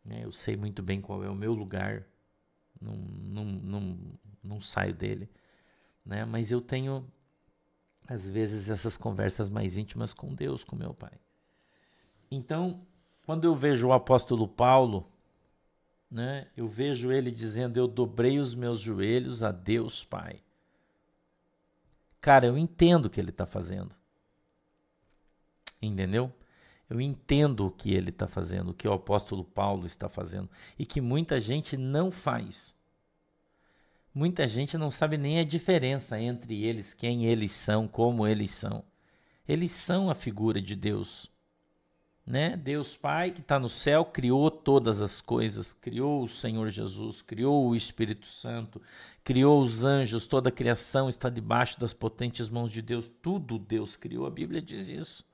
Né, 0.05 0.25
eu 0.25 0.33
sei 0.33 0.57
muito 0.57 0.83
bem 0.83 1.01
qual 1.01 1.23
é 1.23 1.29
o 1.29 1.35
meu 1.35 1.53
lugar, 1.53 2.07
não, 2.81 2.97
não, 2.97 3.45
não, 3.45 3.99
não 4.43 4.61
saio 4.61 4.95
dele. 4.95 5.29
Né? 6.05 6.25
Mas 6.25 6.51
eu 6.51 6.61
tenho, 6.61 7.07
às 8.09 8.29
vezes, 8.29 8.71
essas 8.71 8.97
conversas 8.97 9.49
mais 9.49 9.77
íntimas 9.77 10.15
com 10.15 10.35
Deus, 10.35 10.65
com 10.65 10.77
meu 10.77 10.95
Pai. 10.95 11.19
Então, 12.31 12.87
quando 13.27 13.45
eu 13.45 13.55
vejo 13.55 13.89
o 13.89 13.93
apóstolo 13.93 14.49
Paulo, 14.49 15.11
né, 16.11 16.49
eu 16.57 16.69
vejo 16.69 17.13
ele 17.13 17.31
dizendo: 17.31 17.77
Eu 17.77 17.87
dobrei 17.87 18.39
os 18.39 18.55
meus 18.55 18.81
joelhos 18.81 19.43
a 19.43 19.53
Deus 19.53 20.05
Pai. 20.05 20.41
Cara, 22.21 22.47
eu 22.47 22.59
entendo 22.59 23.07
o 23.07 23.11
que 23.11 23.21
ele 23.21 23.31
está 23.31 23.47
fazendo. 23.47 23.95
Entendeu? 25.81 26.33
Eu 26.89 27.01
entendo 27.01 27.67
o 27.67 27.71
que 27.71 27.95
ele 27.95 28.11
está 28.11 28.27
fazendo, 28.27 28.71
o 28.71 28.75
que 28.75 28.87
o 28.87 28.93
apóstolo 28.93 29.45
Paulo 29.45 29.87
está 29.87 30.09
fazendo 30.09 30.51
e 30.79 30.85
que 30.85 31.01
muita 31.01 31.39
gente 31.39 31.77
não 31.77 32.11
faz. 32.11 32.75
Muita 34.13 34.49
gente 34.49 34.77
não 34.77 34.91
sabe 34.91 35.17
nem 35.17 35.39
a 35.39 35.45
diferença 35.45 36.21
entre 36.21 36.65
eles, 36.65 36.93
quem 36.93 37.27
eles 37.27 37.53
são, 37.53 37.87
como 37.87 38.27
eles 38.27 38.51
são. 38.51 38.83
Eles 39.47 39.71
são 39.71 40.11
a 40.11 40.17
figura 40.17 40.61
de 40.61 40.75
Deus. 40.75 41.30
Né? 42.27 42.57
Deus 42.57 42.97
Pai 42.97 43.31
que 43.31 43.41
está 43.41 43.59
no 43.59 43.69
céu 43.69 44.05
criou 44.05 44.51
todas 44.51 45.01
as 45.01 45.21
coisas, 45.21 45.73
criou 45.73 46.23
o 46.23 46.29
Senhor 46.29 46.69
Jesus, 46.69 47.23
criou 47.23 47.69
o 47.69 47.75
Espírito 47.75 48.27
Santo, 48.27 48.81
criou 49.25 49.63
os 49.63 49.85
anjos, 49.85 50.27
toda 50.27 50.49
a 50.49 50.53
criação 50.53 51.09
está 51.09 51.29
debaixo 51.29 51.81
das 51.81 51.93
potentes 51.93 52.49
mãos 52.49 52.71
de 52.71 52.83
Deus, 52.83 53.11
tudo 53.23 53.59
Deus 53.59 53.97
criou, 53.97 54.27
a 54.27 54.31
Bíblia 54.31 54.63
diz 54.63 54.89
isso. 54.89 55.25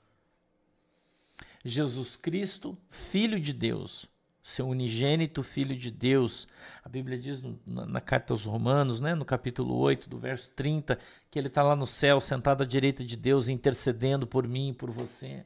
Jesus 1.64 2.16
Cristo, 2.16 2.78
Filho 2.88 3.40
de 3.40 3.52
Deus, 3.52 4.08
seu 4.42 4.68
unigênito 4.68 5.42
Filho 5.42 5.76
de 5.76 5.90
Deus. 5.90 6.46
A 6.84 6.88
Bíblia 6.88 7.18
diz 7.18 7.42
na, 7.66 7.84
na, 7.84 8.00
carta 8.00 8.32
aos 8.32 8.44
Romanos, 8.44 9.00
né, 9.00 9.14
no 9.14 9.24
capítulo 9.24 9.74
8, 9.74 10.08
do 10.08 10.18
verso 10.18 10.50
30, 10.52 10.96
que 11.28 11.38
ele 11.38 11.48
está 11.48 11.64
lá 11.64 11.74
no 11.74 11.86
céu, 11.86 12.20
sentado 12.20 12.62
à 12.62 12.66
direita 12.66 13.04
de 13.04 13.16
Deus, 13.16 13.48
intercedendo 13.48 14.24
por 14.24 14.46
mim 14.46 14.68
e 14.70 14.72
por 14.72 14.90
você. 14.90 15.44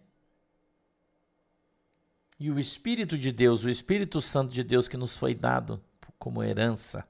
E 2.41 2.51
o 2.51 2.59
Espírito 2.59 3.19
de 3.19 3.31
Deus, 3.31 3.65
o 3.65 3.69
Espírito 3.69 4.19
Santo 4.19 4.51
de 4.51 4.65
Deus 4.65 4.89
que 4.89 4.97
nos 4.97 5.15
foi 5.15 5.35
dado 5.35 5.79
como 6.19 6.43
herança. 6.43 7.07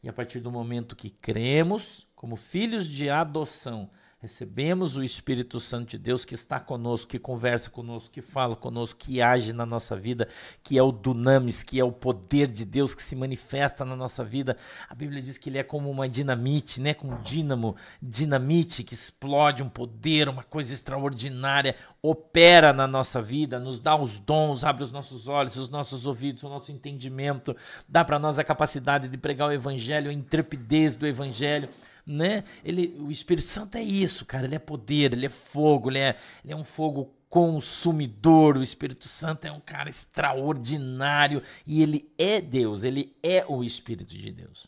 E 0.00 0.08
a 0.08 0.12
partir 0.12 0.38
do 0.38 0.52
momento 0.52 0.94
que 0.94 1.10
cremos, 1.10 2.06
como 2.14 2.36
filhos 2.36 2.86
de 2.86 3.10
adoção, 3.10 3.90
recebemos 4.20 4.96
o 4.96 5.04
Espírito 5.04 5.60
Santo 5.60 5.90
de 5.90 5.98
Deus 5.98 6.24
que 6.24 6.34
está 6.34 6.58
conosco, 6.58 7.12
que 7.12 7.20
conversa 7.20 7.70
conosco, 7.70 8.12
que 8.12 8.20
fala 8.20 8.56
conosco, 8.56 8.98
que 8.98 9.22
age 9.22 9.52
na 9.52 9.64
nossa 9.64 9.94
vida, 9.94 10.26
que 10.60 10.76
é 10.76 10.82
o 10.82 10.90
dunamis, 10.90 11.62
que 11.62 11.78
é 11.78 11.84
o 11.84 11.92
poder 11.92 12.50
de 12.50 12.64
Deus 12.64 12.96
que 12.96 13.02
se 13.02 13.14
manifesta 13.14 13.84
na 13.84 13.94
nossa 13.94 14.24
vida. 14.24 14.56
A 14.88 14.94
Bíblia 14.94 15.22
diz 15.22 15.38
que 15.38 15.48
ele 15.48 15.58
é 15.58 15.62
como 15.62 15.88
uma 15.88 16.08
dinamite, 16.08 16.80
né, 16.80 16.94
como 16.94 17.14
um 17.14 17.22
dínamo, 17.22 17.76
dinamite 18.02 18.82
que 18.82 18.92
explode 18.92 19.62
um 19.62 19.68
poder, 19.68 20.28
uma 20.28 20.42
coisa 20.42 20.74
extraordinária, 20.74 21.76
opera 22.02 22.72
na 22.72 22.88
nossa 22.88 23.22
vida, 23.22 23.60
nos 23.60 23.78
dá 23.78 23.94
os 23.94 24.18
dons, 24.18 24.64
abre 24.64 24.82
os 24.82 24.90
nossos 24.90 25.28
olhos, 25.28 25.56
os 25.56 25.68
nossos 25.68 26.06
ouvidos, 26.06 26.42
o 26.42 26.48
nosso 26.48 26.72
entendimento, 26.72 27.56
dá 27.88 28.04
para 28.04 28.18
nós 28.18 28.36
a 28.36 28.42
capacidade 28.42 29.06
de 29.06 29.16
pregar 29.16 29.48
o 29.48 29.52
evangelho, 29.52 30.10
a 30.10 30.12
intrepidez 30.12 30.96
do 30.96 31.06
evangelho 31.06 31.68
né? 32.08 32.42
Ele, 32.64 32.96
o 33.00 33.12
Espírito 33.12 33.46
Santo 33.46 33.76
é 33.76 33.82
isso, 33.82 34.24
cara. 34.24 34.46
Ele 34.46 34.54
é 34.54 34.58
poder, 34.58 35.12
ele 35.12 35.26
é 35.26 35.28
fogo, 35.28 35.90
ele 35.90 35.98
é, 35.98 36.16
ele 36.42 36.54
é 36.54 36.56
um 36.56 36.64
fogo 36.64 37.14
consumidor. 37.28 38.56
O 38.56 38.62
Espírito 38.62 39.06
Santo 39.06 39.44
é 39.44 39.52
um 39.52 39.60
cara 39.60 39.90
extraordinário 39.90 41.42
e 41.66 41.82
ele 41.82 42.10
é 42.16 42.40
Deus, 42.40 42.82
ele 42.82 43.14
é 43.22 43.44
o 43.46 43.62
Espírito 43.62 44.16
de 44.16 44.32
Deus. 44.32 44.66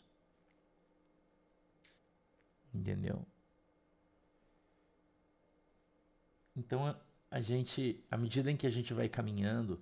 Entendeu? 2.73 3.25
Então 6.55 6.95
a 7.31 7.41
gente, 7.41 8.03
à 8.11 8.17
medida 8.17 8.51
em 8.51 8.55
que 8.55 8.67
a 8.67 8.69
gente 8.69 8.93
vai 8.93 9.09
caminhando 9.09 9.81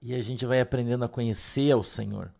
e 0.00 0.14
a 0.14 0.22
gente 0.22 0.46
vai 0.46 0.60
aprendendo 0.60 1.04
a 1.04 1.08
conhecer 1.08 1.72
ao 1.72 1.82
Senhor, 1.82 2.32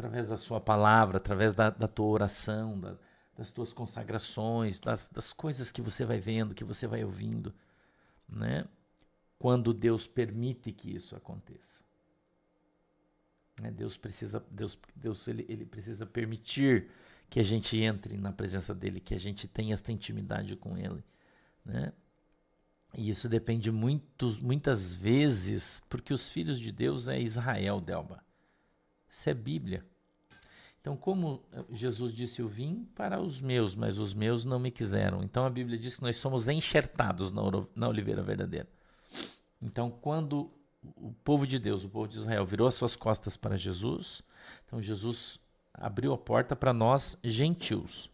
através 0.00 0.26
da 0.26 0.38
sua 0.38 0.58
palavra, 0.58 1.18
através 1.18 1.52
da, 1.52 1.68
da 1.68 1.86
tua 1.86 2.06
oração, 2.06 2.80
da, 2.80 2.96
das 3.36 3.50
tuas 3.50 3.70
consagrações, 3.70 4.80
das, 4.80 5.10
das 5.10 5.30
coisas 5.30 5.70
que 5.70 5.82
você 5.82 6.06
vai 6.06 6.18
vendo, 6.18 6.54
que 6.54 6.64
você 6.64 6.86
vai 6.86 7.04
ouvindo, 7.04 7.54
né? 8.26 8.64
Quando 9.38 9.74
Deus 9.74 10.06
permite 10.06 10.72
que 10.72 10.94
isso 10.94 11.14
aconteça. 11.14 11.84
Né? 13.60 13.70
Deus 13.70 13.96
precisa, 13.96 14.44
Deus, 14.50 14.78
Deus 14.96 15.28
ele, 15.28 15.44
ele 15.48 15.66
precisa 15.66 16.06
permitir 16.06 16.90
que 17.28 17.38
a 17.38 17.42
gente 17.42 17.78
entre 17.78 18.16
na 18.16 18.32
presença 18.32 18.74
dele, 18.74 19.00
que 19.00 19.14
a 19.14 19.18
gente 19.20 19.46
tenha 19.46 19.74
esta 19.74 19.92
intimidade 19.92 20.56
com 20.56 20.76
ele, 20.78 21.04
né? 21.64 21.92
E 22.96 23.08
isso 23.08 23.28
depende 23.28 23.70
muito, 23.70 24.36
muitas 24.42 24.92
vezes, 24.94 25.80
porque 25.88 26.12
os 26.12 26.28
filhos 26.28 26.58
de 26.58 26.72
Deus 26.72 27.06
é 27.06 27.20
Israel, 27.20 27.80
Delba. 27.80 28.24
Isso 29.10 29.28
é 29.28 29.34
Bíblia. 29.34 29.84
Então, 30.80 30.96
como 30.96 31.42
Jesus 31.70 32.12
disse, 32.12 32.40
eu 32.40 32.48
vim 32.48 32.88
para 32.94 33.20
os 33.20 33.40
meus, 33.40 33.74
mas 33.74 33.98
os 33.98 34.14
meus 34.14 34.46
não 34.46 34.58
me 34.58 34.70
quiseram. 34.70 35.22
Então, 35.22 35.44
a 35.44 35.50
Bíblia 35.50 35.78
diz 35.78 35.96
que 35.96 36.02
nós 36.02 36.16
somos 36.16 36.48
enxertados 36.48 37.30
na, 37.30 37.88
oliveira 37.88 38.22
verdadeira. 38.22 38.68
Então, 39.60 39.90
quando 39.90 40.50
o 40.96 41.12
povo 41.22 41.46
de 41.46 41.58
Deus, 41.58 41.84
o 41.84 41.88
povo 41.90 42.08
de 42.08 42.16
Israel, 42.16 42.46
virou 42.46 42.66
as 42.66 42.74
suas 42.74 42.96
costas 42.96 43.36
para 43.36 43.58
Jesus, 43.58 44.22
então 44.64 44.80
Jesus 44.80 45.38
abriu 45.74 46.14
a 46.14 46.18
porta 46.18 46.56
para 46.56 46.72
nós, 46.72 47.18
gentios. 47.22 48.10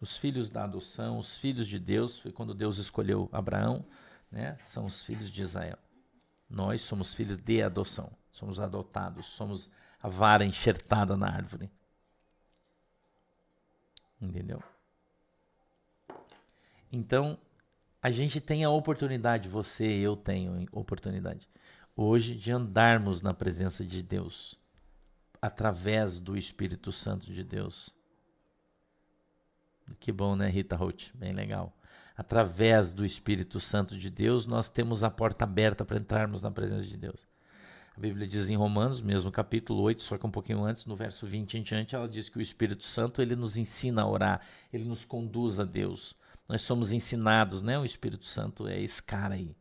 Os 0.00 0.16
filhos 0.16 0.48
da 0.48 0.62
adoção, 0.62 1.18
os 1.18 1.36
filhos 1.36 1.66
de 1.66 1.80
Deus, 1.80 2.18
foi 2.18 2.30
quando 2.30 2.54
Deus 2.54 2.78
escolheu 2.78 3.28
Abraão, 3.32 3.84
né? 4.30 4.56
são 4.60 4.86
os 4.86 5.02
filhos 5.02 5.30
de 5.30 5.42
Israel. 5.42 5.78
Nós 6.48 6.82
somos 6.82 7.12
filhos 7.12 7.36
de 7.38 7.60
adoção, 7.60 8.12
somos 8.30 8.60
adotados, 8.60 9.26
somos 9.26 9.68
a 10.06 10.08
vara 10.08 10.44
enxertada 10.44 11.16
na 11.16 11.26
árvore. 11.26 11.68
Entendeu? 14.20 14.62
Então, 16.92 17.36
a 18.00 18.08
gente 18.08 18.40
tem 18.40 18.62
a 18.62 18.70
oportunidade, 18.70 19.48
você 19.48 19.84
e 19.84 20.02
eu 20.04 20.14
tenho 20.14 20.64
oportunidade, 20.70 21.50
hoje 21.96 22.36
de 22.36 22.52
andarmos 22.52 23.20
na 23.20 23.34
presença 23.34 23.84
de 23.84 24.00
Deus, 24.00 24.56
através 25.42 26.20
do 26.20 26.36
Espírito 26.36 26.92
Santo 26.92 27.32
de 27.32 27.42
Deus. 27.42 27.92
Que 29.98 30.12
bom, 30.12 30.36
né, 30.36 30.48
Rita 30.48 30.76
Roth? 30.76 31.10
Bem 31.14 31.32
legal. 31.32 31.76
Através 32.16 32.92
do 32.92 33.04
Espírito 33.04 33.58
Santo 33.58 33.98
de 33.98 34.08
Deus, 34.08 34.46
nós 34.46 34.70
temos 34.70 35.02
a 35.02 35.10
porta 35.10 35.44
aberta 35.44 35.84
para 35.84 35.98
entrarmos 35.98 36.40
na 36.40 36.50
presença 36.52 36.86
de 36.86 36.96
Deus. 36.96 37.26
A 37.96 38.00
Bíblia 38.00 38.26
diz 38.26 38.50
em 38.50 38.56
Romanos, 38.56 39.00
mesmo 39.00 39.32
capítulo 39.32 39.80
8, 39.80 40.02
só 40.02 40.18
que 40.18 40.26
um 40.26 40.30
pouquinho 40.30 40.62
antes, 40.62 40.84
no 40.84 40.94
verso 40.94 41.26
20 41.26 41.56
em 41.56 41.62
diante, 41.62 41.94
ela 41.94 42.06
diz 42.06 42.28
que 42.28 42.36
o 42.36 42.42
Espírito 42.42 42.82
Santo 42.82 43.22
ele 43.22 43.34
nos 43.34 43.56
ensina 43.56 44.02
a 44.02 44.06
orar, 44.06 44.42
ele 44.70 44.84
nos 44.84 45.02
conduz 45.02 45.58
a 45.58 45.64
Deus. 45.64 46.14
Nós 46.46 46.60
somos 46.60 46.92
ensinados, 46.92 47.62
né? 47.62 47.78
O 47.78 47.86
Espírito 47.86 48.26
Santo 48.26 48.68
é 48.68 48.78
esse 48.78 49.02
cara 49.02 49.36
aí. 49.36 49.56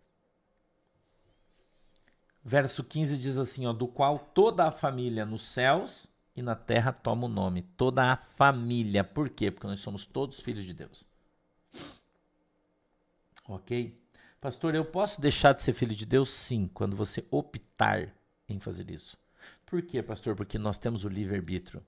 Verso 2.43 2.83
15 2.83 3.17
diz 3.17 3.37
assim, 3.37 3.65
ó, 3.67 3.71
do 3.71 3.87
qual 3.87 4.19
toda 4.19 4.65
a 4.65 4.71
família 4.71 5.25
nos 5.25 5.43
céus 5.43 6.07
e 6.35 6.41
na 6.41 6.55
terra 6.55 6.91
toma 6.91 7.27
o 7.27 7.29
nome. 7.29 7.61
Toda 7.77 8.11
a 8.11 8.17
família. 8.17 9.03
Por 9.03 9.29
quê? 9.29 9.49
Porque 9.49 9.65
nós 9.65 9.79
somos 9.79 10.05
todos 10.05 10.41
filhos 10.41 10.65
de 10.65 10.73
Deus. 10.73 11.05
Ok? 13.47 13.97
Pastor, 14.41 14.75
eu 14.75 14.83
posso 14.83 15.21
deixar 15.21 15.53
de 15.53 15.61
ser 15.61 15.73
filho 15.73 15.95
de 15.95 16.05
Deus? 16.05 16.29
Sim, 16.29 16.69
quando 16.71 16.97
você 16.97 17.25
optar 17.31 18.13
em 18.47 18.59
fazer 18.59 18.89
isso. 18.89 19.17
Por 19.65 19.81
quê, 19.81 20.01
pastor? 20.01 20.35
Porque 20.35 20.57
nós 20.57 20.77
temos 20.77 21.03
o 21.03 21.09
livre-arbítrio. 21.09 21.83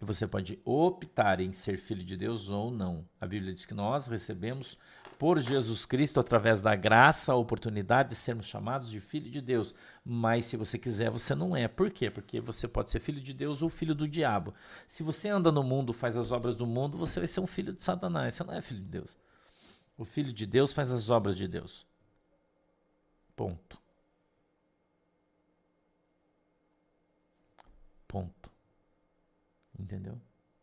Você 0.00 0.26
pode 0.26 0.58
optar 0.64 1.40
em 1.40 1.52
ser 1.52 1.78
filho 1.78 2.02
de 2.02 2.16
Deus 2.16 2.50
ou 2.50 2.72
não. 2.72 3.08
A 3.20 3.26
Bíblia 3.26 3.54
diz 3.54 3.64
que 3.64 3.72
nós 3.72 4.08
recebemos 4.08 4.76
por 5.16 5.38
Jesus 5.38 5.86
Cristo, 5.86 6.18
através 6.18 6.60
da 6.60 6.74
graça, 6.74 7.32
a 7.32 7.36
oportunidade 7.36 8.08
de 8.08 8.16
sermos 8.16 8.46
chamados 8.46 8.90
de 8.90 9.00
filho 9.00 9.30
de 9.30 9.40
Deus. 9.40 9.72
Mas 10.04 10.46
se 10.46 10.56
você 10.56 10.76
quiser, 10.76 11.10
você 11.10 11.36
não 11.36 11.56
é. 11.56 11.68
Por 11.68 11.88
quê? 11.92 12.10
Porque 12.10 12.40
você 12.40 12.66
pode 12.66 12.90
ser 12.90 12.98
filho 12.98 13.20
de 13.20 13.32
Deus 13.32 13.62
ou 13.62 13.68
filho 13.68 13.94
do 13.94 14.08
diabo. 14.08 14.52
Se 14.88 15.04
você 15.04 15.28
anda 15.28 15.52
no 15.52 15.62
mundo, 15.62 15.92
faz 15.92 16.16
as 16.16 16.32
obras 16.32 16.56
do 16.56 16.66
mundo, 16.66 16.98
você 16.98 17.20
vai 17.20 17.28
ser 17.28 17.38
um 17.38 17.46
filho 17.46 17.72
de 17.72 17.84
Satanás. 17.84 18.34
Você 18.34 18.42
não 18.42 18.54
é 18.54 18.60
filho 18.60 18.80
de 18.80 18.88
Deus. 18.88 19.16
O 19.96 20.04
filho 20.04 20.32
de 20.32 20.44
Deus 20.44 20.72
faz 20.72 20.90
as 20.90 21.08
obras 21.10 21.36
de 21.36 21.46
Deus. 21.46 21.86
Ponto. 23.36 23.81
Entendeu? 29.82 30.16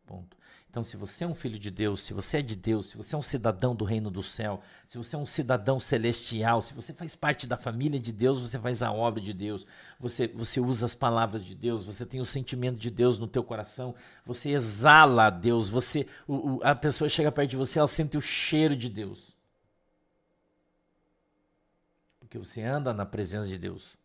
Ponto. 0.08 0.38
Então, 0.69 0.84
se 0.84 0.95
você 0.95 1.23
é 1.23 1.27
um 1.27 1.36
filho 1.36 1.60
de 1.60 1.69
Deus, 1.69 2.01
se 2.01 2.13
você 2.13 2.38
é 2.38 2.41
de 2.41 2.55
Deus, 2.55 2.88
se 2.88 2.97
você 2.97 3.15
é 3.15 3.17
um 3.17 3.23
cidadão 3.23 3.75
do 3.75 3.84
reino 3.84 4.10
do 4.10 4.23
céu, 4.23 4.62
se 4.88 4.97
você 4.97 5.15
é 5.15 5.19
um 5.19 5.25
cidadão 5.25 5.79
celestial, 5.79 6.62
se 6.62 6.73
você 6.73 6.93
faz 6.93 7.15
parte 7.15 7.45
da 7.45 7.58
família 7.58 7.99
de 7.99 8.12
Deus, 8.12 8.39
você 8.39 8.58
faz 8.58 8.82
a 8.82 8.91
obra 8.91 9.21
de 9.21 9.34
Deus, 9.34 9.65
você, 9.99 10.27
você 10.27 10.60
usa 10.60 10.86
as 10.86 10.95
palavras 10.95 11.43
de 11.43 11.53
Deus, 11.53 11.84
você 11.84 12.05
tem 12.05 12.21
o 12.21 12.25
sentimento 12.25 12.77
de 12.77 12.89
Deus 12.89 13.19
no 13.19 13.27
teu 13.27 13.43
coração, 13.43 13.93
você 14.25 14.51
exala 14.51 15.25
a 15.25 15.29
Deus, 15.29 15.67
você, 15.69 16.08
o, 16.27 16.58
o, 16.58 16.63
a 16.63 16.75
pessoa 16.75 17.10
chega 17.10 17.32
perto 17.32 17.49
de 17.49 17.58
você, 17.58 17.79
ela 17.79 17.88
sente 17.88 18.15
o 18.15 18.21
cheiro 18.21 18.75
de 18.75 18.89
Deus. 18.89 19.36
Porque 22.19 22.38
você 22.38 22.62
anda 22.62 22.93
na 22.93 23.05
presença 23.08 23.47
de 23.47 23.58
Deus. 23.58 23.98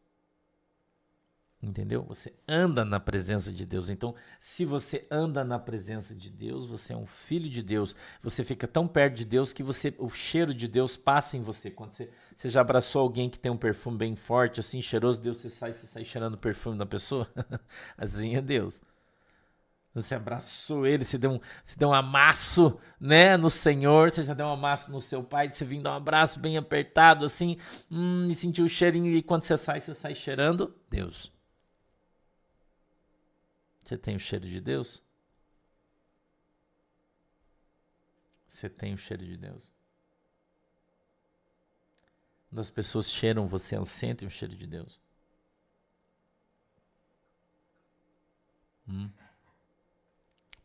Entendeu? 1.65 2.03
Você 2.03 2.33
anda 2.47 2.85
na 2.85 3.01
presença 3.01 3.51
de 3.51 3.65
Deus. 3.65 3.89
Então, 3.89 4.15
se 4.39 4.67
você 4.67 5.07
anda 5.11 5.43
na 5.43 5.59
presença 5.59 6.15
de 6.15 6.29
Deus, 6.29 6.67
você 6.67 6.93
é 6.93 6.97
um 6.97 7.07
filho 7.07 7.49
de 7.49 7.63
Deus. 7.63 7.97
Você 8.23 8.45
fica 8.45 8.69
tão 8.69 8.87
perto 8.87 9.15
de 9.15 9.25
Deus 9.25 9.53
que 9.53 9.63
você, 9.63 9.95
o 9.99 10.11
cheiro 10.11 10.53
de 10.53 10.69
Deus 10.69 10.95
passa 10.97 11.39
em 11.39 11.43
você. 11.43 11.71
Quando 11.71 11.93
você, 11.93 12.11
você 12.37 12.51
já 12.51 12.61
abraçou 12.61 13.01
alguém 13.01 13.31
que 13.31 13.39
tem 13.39 13.51
um 13.51 13.57
perfume 13.57 13.97
bem 13.97 14.15
forte, 14.15 14.61
assim, 14.61 14.83
cheiroso, 14.83 15.21
Deus, 15.21 15.39
você 15.39 15.49
sai, 15.49 15.73
você 15.73 15.87
sai 15.87 16.05
cheirando 16.05 16.35
o 16.35 16.39
perfume 16.39 16.77
da 16.77 16.85
pessoa. 16.85 17.29
assim 17.97 18.37
é 18.37 18.43
Deus. 18.43 18.83
Você 19.95 20.15
abraçou 20.15 20.87
ele, 20.87 21.05
você 21.05 21.17
deu 21.17 21.31
um, 21.31 21.41
você 21.65 21.77
deu 21.79 21.91
um 21.91 21.95
amasso, 21.95 22.77
né, 23.01 23.37
no 23.37 23.49
Senhor, 23.49 24.11
você 24.11 24.25
já 24.25 24.35
deu 24.35 24.47
um 24.47 24.53
amasso 24.53 24.91
no 24.91 25.01
seu 25.01 25.23
pai, 25.23 25.51
você 25.51 25.65
vindo 25.65 25.85
dar 25.85 25.93
um 25.93 25.97
abraço 25.97 26.41
bem 26.41 26.57
apertado, 26.57 27.25
assim, 27.25 27.57
hum, 27.89 28.27
e 28.29 28.35
sentiu 28.35 28.65
o 28.65 28.69
cheirinho, 28.69 29.07
e 29.07 29.23
quando 29.23 29.43
você 29.43 29.57
sai, 29.57 29.81
você 29.81 29.95
sai 29.95 30.17
cheirando 30.17 30.75
Deus. 30.91 31.34
Você 33.85 33.99
tem 33.99 34.17
o 34.17 34.19
cheiro 34.19 34.49
de 34.49 34.61
Deus? 34.63 35.03
Você 38.49 38.69
tem 38.69 38.95
o 38.95 38.99
cheiro 38.99 39.27
de 39.27 39.37
Deus? 39.37 39.71
Quando 42.49 42.61
as 42.61 42.71
pessoas 42.71 43.11
cheiram 43.11 43.47
você, 43.47 43.75
elas 43.75 43.91
sentem 43.91 44.27
o 44.27 44.31
cheiro 44.31 44.57
de 44.57 44.67
Deus. 44.67 44.99
Hum. 48.89 49.11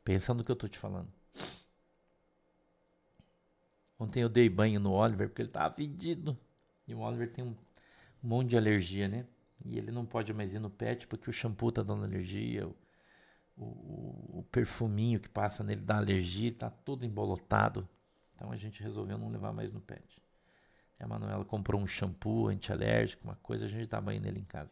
Pensa 0.01 0.33
no 0.33 0.43
que 0.43 0.51
eu 0.51 0.53
estou 0.53 0.69
te 0.69 0.77
falando. 0.77 1.11
Ontem 3.99 4.21
eu 4.21 4.29
dei 4.29 4.47
banho 4.47 4.79
no 4.79 4.93
Oliver 4.93 5.27
porque 5.27 5.41
ele 5.41 5.49
estava 5.49 5.75
fedido. 5.75 6.39
E 6.87 6.95
o 6.95 6.99
Oliver 6.99 7.33
tem 7.33 7.43
um 7.43 7.55
monte 8.23 8.51
de 8.51 8.57
alergia, 8.57 9.09
né? 9.09 9.25
E 9.65 9.77
ele 9.77 9.91
não 9.91 10.05
pode 10.05 10.33
mais 10.33 10.53
ir 10.53 10.59
no 10.59 10.69
pet 10.69 11.05
porque 11.05 11.29
o 11.29 11.33
shampoo 11.33 11.69
tá 11.69 11.83
dando 11.83 12.05
alergia, 12.05 12.65
o, 13.59 14.39
o, 14.39 14.43
perfuminho 14.51 15.19
que 15.19 15.27
passa 15.27 15.63
nele 15.63 15.81
dá 15.81 15.97
alergia, 15.97 16.47
ele 16.47 16.55
tá 16.55 16.69
todo 16.69 17.05
embolotado. 17.05 17.87
Então 18.33 18.51
a 18.51 18.55
gente 18.55 18.81
resolveu 18.81 19.17
não 19.17 19.29
levar 19.29 19.51
mais 19.51 19.71
no 19.71 19.81
pet. 19.81 20.23
A 20.99 21.07
Manuela 21.07 21.45
comprou 21.45 21.81
um 21.81 21.87
shampoo 21.87 22.47
antialérgico, 22.47 23.23
uma 23.23 23.35
coisa, 23.35 23.65
a 23.65 23.69
gente 23.69 23.87
dá 23.87 24.01
banho 24.01 24.21
nele 24.21 24.39
em 24.39 24.45
casa. 24.45 24.71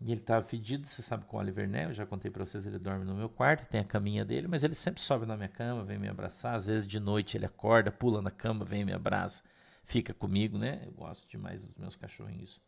E 0.00 0.10
ele 0.10 0.20
estava 0.20 0.44
fedido, 0.44 0.86
você 0.86 1.02
sabe, 1.02 1.24
com 1.26 1.36
o 1.36 1.40
Oliver 1.40 1.68
né? 1.68 1.84
Eu 1.84 1.92
já 1.92 2.06
contei 2.06 2.30
para 2.30 2.44
vocês, 2.44 2.66
ele 2.66 2.78
dorme 2.78 3.04
no 3.04 3.14
meu 3.14 3.28
quarto, 3.28 3.68
tem 3.68 3.80
a 3.80 3.84
caminha 3.84 4.24
dele, 4.24 4.48
mas 4.48 4.64
ele 4.64 4.74
sempre 4.74 5.00
sobe 5.00 5.26
na 5.26 5.36
minha 5.36 5.48
cama, 5.48 5.84
vem 5.84 5.98
me 5.98 6.08
abraçar. 6.08 6.54
Às 6.54 6.66
vezes 6.66 6.86
de 6.86 6.98
noite 6.98 7.36
ele 7.36 7.44
acorda, 7.44 7.92
pula 7.92 8.22
na 8.22 8.30
cama, 8.30 8.64
vem 8.64 8.84
me 8.84 8.92
abraça, 8.92 9.42
fica 9.84 10.14
comigo, 10.14 10.56
né? 10.56 10.82
Eu 10.86 10.92
gosto 10.92 11.28
demais 11.28 11.62
dos 11.62 11.74
meus 11.74 11.96
cachorrinhos. 11.96 12.60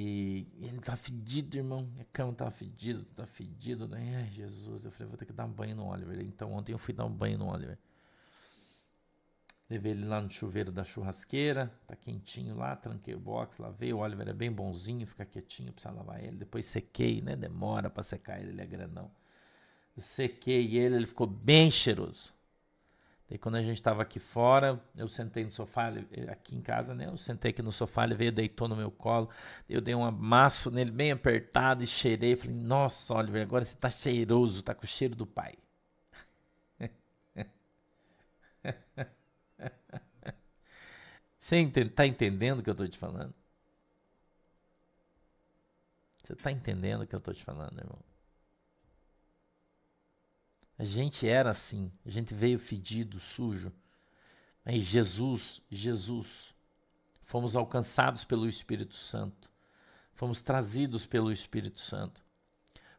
E 0.00 0.46
ele 0.60 0.78
tá 0.78 0.96
fedido, 0.96 1.56
irmão. 1.56 1.82
Minha 1.92 2.06
cama 2.12 2.32
tá 2.32 2.48
fedida, 2.52 3.04
tá 3.16 3.26
fedido. 3.26 3.88
Né? 3.88 4.22
Ai, 4.22 4.30
Jesus. 4.30 4.84
Eu 4.84 4.92
falei, 4.92 5.08
vou 5.08 5.18
ter 5.18 5.26
que 5.26 5.32
dar 5.32 5.44
um 5.44 5.50
banho 5.50 5.74
no 5.74 5.86
Oliver. 5.88 6.20
Então 6.20 6.52
ontem 6.52 6.70
eu 6.70 6.78
fui 6.78 6.94
dar 6.94 7.04
um 7.04 7.12
banho 7.12 7.36
no 7.36 7.48
Oliver. 7.48 7.76
Levei 9.68 9.90
ele 9.90 10.04
lá 10.04 10.20
no 10.20 10.30
chuveiro 10.30 10.70
da 10.70 10.84
churrasqueira, 10.84 11.70
tá 11.86 11.96
quentinho 11.96 12.56
lá, 12.56 12.76
tranquei 12.76 13.12
o 13.12 13.18
box, 13.18 13.60
lavei. 13.60 13.92
O 13.92 13.98
Oliver 13.98 14.28
é 14.28 14.32
bem 14.32 14.52
bonzinho, 14.52 15.04
fica 15.04 15.26
quietinho, 15.26 15.72
precisa 15.72 15.92
lavar 15.92 16.22
ele. 16.22 16.36
Depois 16.36 16.64
sequei, 16.64 17.20
né? 17.20 17.34
Demora 17.34 17.90
para 17.90 18.04
secar 18.04 18.40
ele, 18.40 18.50
ele 18.50 18.62
é 18.62 18.66
grandão. 18.66 19.10
Sequei 19.98 20.76
ele, 20.76 20.94
ele 20.94 21.06
ficou 21.06 21.26
bem 21.26 21.72
cheiroso. 21.72 22.32
Daí 23.28 23.38
quando 23.38 23.56
a 23.56 23.62
gente 23.62 23.74
estava 23.74 24.02
aqui 24.02 24.18
fora, 24.18 24.80
eu 24.96 25.06
sentei 25.06 25.44
no 25.44 25.50
sofá, 25.50 25.92
aqui 26.30 26.56
em 26.56 26.62
casa, 26.62 26.94
né? 26.94 27.06
Eu 27.06 27.16
sentei 27.18 27.50
aqui 27.50 27.60
no 27.60 27.70
sofá, 27.70 28.04
ele 28.04 28.14
veio, 28.14 28.32
deitou 28.32 28.66
no 28.68 28.74
meu 28.76 28.90
colo. 28.90 29.28
Eu 29.68 29.80
dei 29.82 29.94
um 29.94 30.04
amasso 30.04 30.70
nele 30.70 30.90
bem 30.90 31.12
apertado 31.12 31.84
e 31.84 31.86
cheirei. 31.86 32.36
Falei, 32.36 32.56
nossa, 32.56 33.14
Oliver, 33.14 33.42
agora 33.42 33.64
você 33.64 33.76
tá 33.76 33.90
cheiroso, 33.90 34.62
tá 34.62 34.74
com 34.74 34.84
o 34.84 34.88
cheiro 34.88 35.14
do 35.14 35.26
pai. 35.26 35.54
Você 41.38 41.56
está 41.56 42.06
entendendo 42.06 42.58
o 42.58 42.62
que 42.62 42.68
eu 42.68 42.72
estou 42.72 42.86
te 42.88 42.98
falando? 42.98 43.32
Você 46.22 46.32
está 46.34 46.50
entendendo 46.52 47.02
o 47.02 47.06
que 47.06 47.14
eu 47.14 47.18
estou 47.18 47.32
te 47.32 47.42
falando, 47.42 47.78
irmão? 47.78 47.98
A 50.78 50.84
gente 50.84 51.26
era 51.26 51.50
assim, 51.50 51.90
a 52.06 52.10
gente 52.10 52.32
veio 52.32 52.58
fedido, 52.58 53.18
sujo. 53.18 53.72
Mas 54.64 54.82
Jesus, 54.82 55.60
Jesus, 55.68 56.54
fomos 57.22 57.56
alcançados 57.56 58.22
pelo 58.22 58.48
Espírito 58.48 58.94
Santo, 58.94 59.50
fomos 60.14 60.40
trazidos 60.40 61.04
pelo 61.04 61.32
Espírito 61.32 61.80
Santo, 61.80 62.24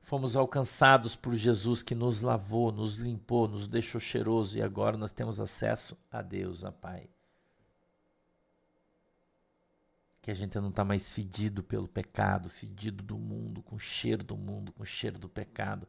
fomos 0.02 0.36
alcançados 0.36 1.16
por 1.16 1.34
Jesus 1.36 1.82
que 1.82 1.96
nos 1.96 2.22
lavou, 2.22 2.72
nos 2.72 2.96
limpou, 2.96 3.48
nos 3.48 3.68
deixou 3.68 4.02
cheiroso 4.02 4.58
e 4.58 4.62
agora 4.62 4.98
nós 4.98 5.12
temos 5.12 5.40
acesso 5.40 5.98
a 6.12 6.22
Deus, 6.22 6.66
a 6.66 6.72
Pai. 6.72 7.10
Que 10.22 10.32
a 10.32 10.36
gente 10.36 10.60
não 10.60 10.70
está 10.70 10.84
mais 10.84 11.10
fedido 11.10 11.64
pelo 11.64 11.88
pecado, 11.88 12.50
fedido 12.50 13.02
do 13.02 13.18
mundo, 13.18 13.64
com 13.64 13.78
o 13.78 13.80
cheiro 13.80 14.24
do 14.24 14.36
mundo, 14.36 14.74
com 14.74 14.84
o 14.84 14.86
cheiro 14.86 15.18
do 15.18 15.30
pecado, 15.30 15.88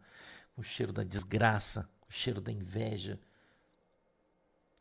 o 0.60 0.62
cheiro 0.62 0.92
da 0.92 1.02
desgraça, 1.02 1.88
o 2.08 2.12
cheiro 2.12 2.40
da 2.40 2.52
inveja. 2.52 3.18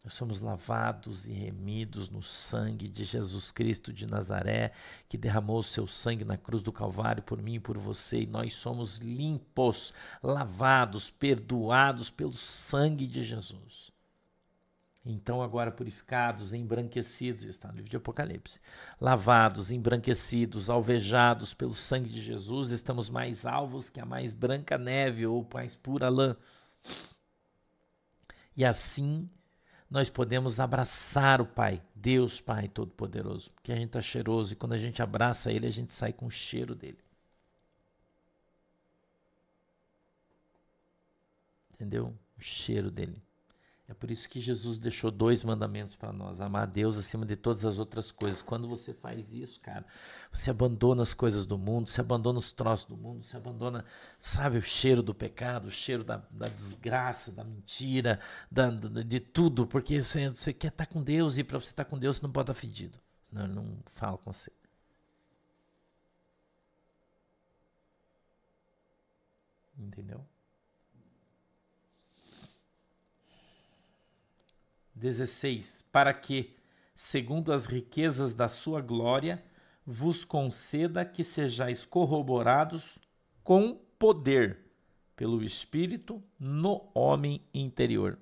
Nós 0.04 0.14
somos 0.14 0.40
lavados 0.40 1.28
e 1.28 1.32
remidos 1.32 2.10
no 2.10 2.22
sangue 2.22 2.88
de 2.88 3.04
Jesus 3.04 3.52
Cristo 3.52 3.92
de 3.92 4.08
Nazaré, 4.08 4.72
que 5.08 5.18
derramou 5.18 5.60
o 5.60 5.64
seu 5.64 5.86
sangue 5.86 6.24
na 6.24 6.38
cruz 6.38 6.62
do 6.62 6.72
Calvário 6.72 7.24
por 7.24 7.42
mim 7.42 7.56
e 7.56 7.60
por 7.60 7.78
você, 7.78 8.22
e 8.22 8.28
nós 8.28 8.54
somos 8.54 8.98
limpos, 8.98 9.94
lavados, 10.24 11.10
perdoados 11.10 12.10
pelo 12.10 12.34
sangue 12.34 13.06
de 13.06 13.24
Jesus. 13.24 13.89
Então, 15.06 15.42
agora 15.42 15.72
purificados, 15.72 16.54
embranquecidos, 16.54 17.44
está 17.44 17.70
no 17.70 17.76
livro 17.76 17.90
de 17.90 17.98
Apocalipse, 17.98 18.60
lavados, 19.00 19.72
embranquecidos, 19.72 20.70
alvejados 20.70 21.54
pelo 21.54 21.74
sangue 21.74 22.10
de 22.10 22.22
Jesus, 22.22 22.72
estamos 22.72 23.10
mais 23.10 23.46
alvos 23.46 23.90
que 23.90 24.00
a 24.00 24.06
mais 24.06 24.34
branca 24.34 24.78
neve 24.78 25.26
ou 25.26 25.48
mais 25.54 25.76
pura 25.76 26.10
lã. 26.10 26.36
E 28.56 28.66
assim 28.66 29.30
nós 29.90 30.10
podemos 30.10 30.60
abraçar 30.60 31.42
o 31.42 31.46
Pai, 31.46 31.82
Deus 31.96 32.40
Pai 32.40 32.68
Todo-Poderoso, 32.68 33.52
porque 33.52 33.72
a 33.72 33.76
gente 33.76 33.88
está 33.88 34.02
cheiroso 34.02 34.54
e 34.54 34.56
quando 34.56 34.74
a 34.74 34.78
gente 34.78 35.02
abraça 35.02 35.52
Ele, 35.52 35.66
a 35.66 35.72
gente 35.72 35.94
sai 35.94 36.14
com 36.14 36.28
o 36.28 36.32
cheiro 36.32 36.76
dele. 36.76 37.00
Entendeu? 41.74 42.14
O 42.38 42.42
cheiro 42.42 42.92
dele. 42.92 43.22
É 43.90 43.94
por 43.96 44.12
isso 44.12 44.30
que 44.30 44.40
Jesus 44.40 44.78
deixou 44.78 45.10
dois 45.10 45.44
mandamentos 45.44 45.96
para 45.96 46.14
nós: 46.14 46.40
amar 46.40 46.64
a 46.64 46.66
Deus 46.68 46.96
acima 46.96 47.26
de 47.26 47.36
todas 47.36 47.66
as 47.66 47.80
outras 47.80 48.12
coisas. 48.12 48.40
Quando 48.40 48.68
você 48.68 48.94
faz 48.94 49.34
isso, 49.34 49.60
cara, 49.62 49.84
você 50.32 50.52
abandona 50.52 51.02
as 51.02 51.12
coisas 51.12 51.48
do 51.48 51.58
mundo, 51.58 51.90
você 51.90 52.00
abandona 52.00 52.38
os 52.38 52.52
troços 52.52 52.86
do 52.86 52.96
mundo, 52.96 53.24
você 53.24 53.36
abandona, 53.36 53.84
sabe, 54.20 54.60
o 54.60 54.62
cheiro 54.62 55.02
do 55.02 55.16
pecado, 55.16 55.66
o 55.66 55.72
cheiro 55.72 56.04
da, 56.04 56.18
da 56.30 56.46
desgraça, 56.46 57.32
da 57.32 57.44
mentira, 57.44 58.20
da, 58.52 58.70
da, 58.70 59.02
de 59.02 59.20
tudo, 59.20 59.66
porque 59.66 60.04
você, 60.04 60.30
você 60.30 60.54
quer 60.54 60.68
estar 60.68 60.86
tá 60.86 60.94
com 60.94 61.02
Deus 61.02 61.40
e 61.40 61.44
para 61.44 61.58
você 61.60 61.72
estar 61.72 61.84
tá 61.84 61.90
com 61.90 61.98
Deus 61.98 62.18
você 62.18 62.24
não 62.24 62.32
pode 62.32 62.52
estar 62.52 62.62
fedido, 62.62 63.00
senão 63.28 63.48
não 63.48 63.80
fala 63.96 64.20
com 64.20 64.32
você. 64.32 64.52
Entendeu? 69.80 70.24
16. 75.00 75.86
Para 75.92 76.14
que, 76.14 76.56
segundo 76.94 77.52
as 77.52 77.66
riquezas 77.66 78.36
da 78.36 78.48
sua 78.48 78.82
glória, 78.82 79.44
vos 79.86 80.24
conceda 80.24 81.04
que 81.06 81.24
sejais 81.24 81.86
corroborados 81.86 83.00
com 83.44 83.80
poder 83.98 84.60
pelo 85.16 85.44
Espírito 85.44 86.22
no 86.40 86.90
homem 86.94 87.42
interior. 87.54 88.18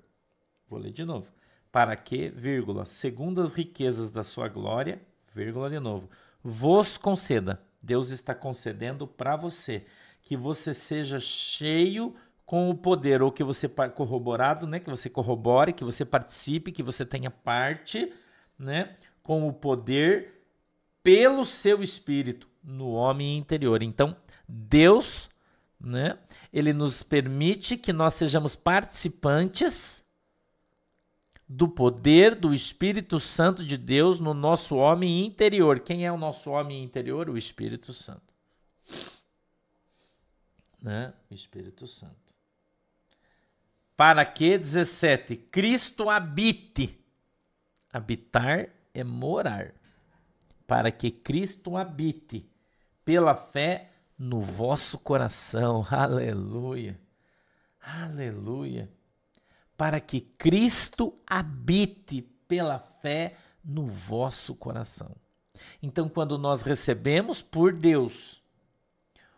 Vou 0.68 0.78
ler 0.78 0.92
de 0.92 1.04
novo. 1.04 1.30
Para 1.70 1.94
que, 1.96 2.30
vírgula, 2.30 2.86
segundo 2.86 3.42
as 3.42 3.52
riquezas 3.52 4.10
da 4.10 4.24
sua 4.24 4.48
glória, 4.48 5.00
vírgula 5.34 5.68
de 5.68 5.78
novo, 5.78 6.08
vos 6.42 6.96
conceda. 6.96 7.62
Deus 7.82 8.10
está 8.10 8.34
concedendo 8.34 9.06
para 9.06 9.36
você 9.36 9.84
que 10.22 10.36
você 10.36 10.74
seja 10.74 11.20
cheio 11.20 12.14
com 12.48 12.70
o 12.70 12.74
poder, 12.74 13.20
ou 13.20 13.30
que 13.30 13.44
você 13.44 13.68
corroborado, 13.68 14.66
né, 14.66 14.80
que 14.80 14.88
você 14.88 15.10
corrobore, 15.10 15.74
que 15.74 15.84
você 15.84 16.02
participe, 16.02 16.72
que 16.72 16.82
você 16.82 17.04
tenha 17.04 17.30
parte, 17.30 18.10
né, 18.58 18.96
com 19.22 19.46
o 19.46 19.52
poder 19.52 20.46
pelo 21.02 21.44
seu 21.44 21.82
espírito 21.82 22.48
no 22.64 22.92
homem 22.92 23.36
interior. 23.36 23.82
Então, 23.82 24.16
Deus, 24.48 25.28
né, 25.78 26.18
ele 26.50 26.72
nos 26.72 27.02
permite 27.02 27.76
que 27.76 27.92
nós 27.92 28.14
sejamos 28.14 28.56
participantes 28.56 30.02
do 31.46 31.68
poder 31.68 32.34
do 32.34 32.54
Espírito 32.54 33.20
Santo 33.20 33.62
de 33.62 33.76
Deus 33.76 34.20
no 34.20 34.32
nosso 34.32 34.76
homem 34.76 35.22
interior. 35.26 35.80
Quem 35.80 36.06
é 36.06 36.10
o 36.10 36.16
nosso 36.16 36.48
homem 36.52 36.82
interior? 36.82 37.28
O 37.28 37.36
Espírito 37.36 37.92
Santo. 37.92 38.34
Né? 40.80 41.12
O 41.30 41.34
Espírito 41.34 41.86
Santo 41.86 42.27
para 43.98 44.24
que 44.24 44.56
17 44.56 45.34
Cristo 45.50 46.08
habite. 46.08 47.04
Habitar 47.92 48.68
é 48.94 49.02
morar. 49.02 49.74
Para 50.68 50.92
que 50.92 51.10
Cristo 51.10 51.76
habite 51.76 52.48
pela 53.04 53.34
fé 53.34 53.90
no 54.16 54.40
vosso 54.40 55.00
coração. 55.00 55.82
Aleluia. 55.90 56.96
Aleluia. 57.80 58.88
Para 59.76 59.98
que 60.00 60.20
Cristo 60.20 61.18
habite 61.26 62.22
pela 62.46 62.78
fé 62.78 63.34
no 63.64 63.88
vosso 63.88 64.54
coração. 64.54 65.10
Então, 65.82 66.08
quando 66.08 66.38
nós 66.38 66.62
recebemos 66.62 67.42
por 67.42 67.72
Deus 67.72 68.40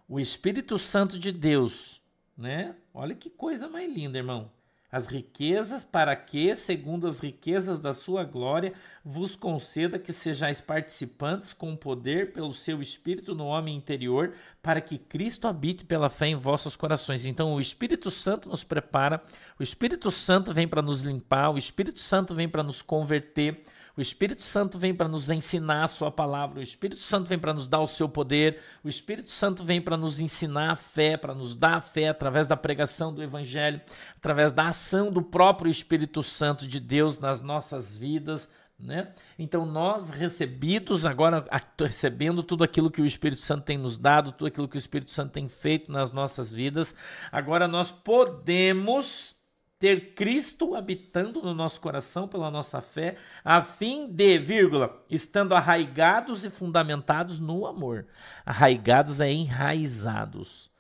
o 0.07 0.21
Espírito 0.21 0.77
Santo 0.77 1.19
de 1.19 1.33
Deus, 1.33 2.00
né? 2.41 2.75
Olha 2.95 3.15
que 3.15 3.31
coisa 3.31 3.69
mais 3.69 3.93
linda, 3.93 4.19
irmão. 4.19 4.51
As 4.93 5.07
riquezas, 5.07 5.85
para 5.85 6.17
que, 6.17 6.53
segundo 6.57 7.07
as 7.07 7.21
riquezas 7.21 7.81
da 7.81 7.95
sua 7.95 8.25
glória, 8.25 8.73
vos 9.05 9.37
conceda 9.37 10.01
que 10.01 10.13
sejais 10.13 10.61
participantes 10.61 11.53
com 11.53 11.77
poder 11.77 12.33
pelo 12.33 12.53
seu 12.53 12.83
Espírito 12.83 13.33
no 13.33 13.47
homem 13.47 13.77
interior, 13.77 14.33
para 14.61 14.81
que 14.81 14.99
Cristo 14.99 15.47
habite 15.47 15.85
pela 15.85 16.09
fé 16.09 16.27
em 16.27 16.35
vossos 16.35 16.75
corações. 16.75 17.25
Então, 17.25 17.55
o 17.55 17.61
Espírito 17.61 18.11
Santo 18.11 18.49
nos 18.49 18.65
prepara, 18.65 19.23
o 19.61 19.63
Espírito 19.63 20.11
Santo 20.11 20.53
vem 20.53 20.67
para 20.67 20.83
nos 20.83 21.03
limpar, 21.03 21.51
o 21.51 21.59
Espírito 21.59 22.01
Santo 22.01 22.35
vem 22.35 22.49
para 22.49 22.65
nos 22.65 22.83
converter, 22.83 23.63
O 23.97 24.01
Espírito 24.01 24.43
Santo 24.43 24.79
vem 24.79 24.95
para 24.95 25.09
nos 25.09 25.29
ensinar 25.31 25.85
a 25.85 25.89
sua 25.89 26.11
palavra, 26.11 26.61
o 26.61 26.63
Espírito 26.63 27.01
Santo 27.01 27.29
vem 27.29 27.39
para 27.39 27.53
nos 27.53 27.67
dar 27.67 27.81
o 27.81 27.87
seu 27.87 28.09
poder, 28.09 28.61
o 28.85 28.89
Espírito 28.89 29.31
Santo 29.31 29.65
vem 29.65 29.81
para 29.81 29.97
nos 29.97 30.21
ensinar 30.21 30.71
a 30.71 30.77
fé, 30.77 31.17
para 31.17 31.35
nos 31.35 31.57
dar 31.57 31.77
a 31.77 31.81
fé 31.81 32.09
através 32.09 32.47
da 32.47 32.57
pregação 32.57 33.13
do 33.13 33.23
Evangelho, 33.23 33.81
através 34.17 34.53
da 34.53 34.69
ação 34.69 35.11
do 35.11 35.23
próprio 35.23 35.71
Espírito 35.71 36.23
Santo 36.23 36.67
de 36.67 36.79
Deus 36.79 37.19
nas 37.19 37.43
nossas 37.43 37.97
vidas. 37.97 38.49
Né? 38.79 39.13
Então, 39.39 39.67
nós 39.67 40.09
recebidos, 40.09 41.05
agora 41.05 41.45
recebendo 41.79 42.43
tudo 42.43 42.65
aquilo 42.65 42.91
que 42.91 43.03
o 43.03 43.07
Espírito 43.07 43.43
Santo 43.43 43.65
tem 43.65 43.77
nos 43.77 43.99
dado, 43.99 44.33
tudo 44.33 44.47
aquilo 44.47 44.69
que 44.69 44.77
o 44.77 44.79
Espírito 44.79 45.11
Santo 45.11 45.33
tem 45.33 45.49
feito 45.49 45.93
nas 45.93 46.13
nossas 46.13 46.51
vidas, 46.51 46.95
agora 47.31 47.69
nós 47.69 47.91
podemos 47.91 49.39
ter 49.81 50.15
Cristo 50.15 50.75
habitando 50.75 51.41
no 51.41 51.55
nosso 51.55 51.81
coração 51.81 52.29
pela 52.29 52.51
nossa 52.51 52.83
fé, 52.83 53.17
a 53.43 53.63
fim 53.63 54.07
de, 54.07 54.39
vírgula, 54.39 55.03
estando 55.09 55.55
arraigados 55.55 56.45
e 56.45 56.51
fundamentados 56.51 57.41
no 57.41 57.67
amor. 57.67 58.07
Arraigados 58.45 59.21
é 59.21 59.33
enraizados. 59.33 60.71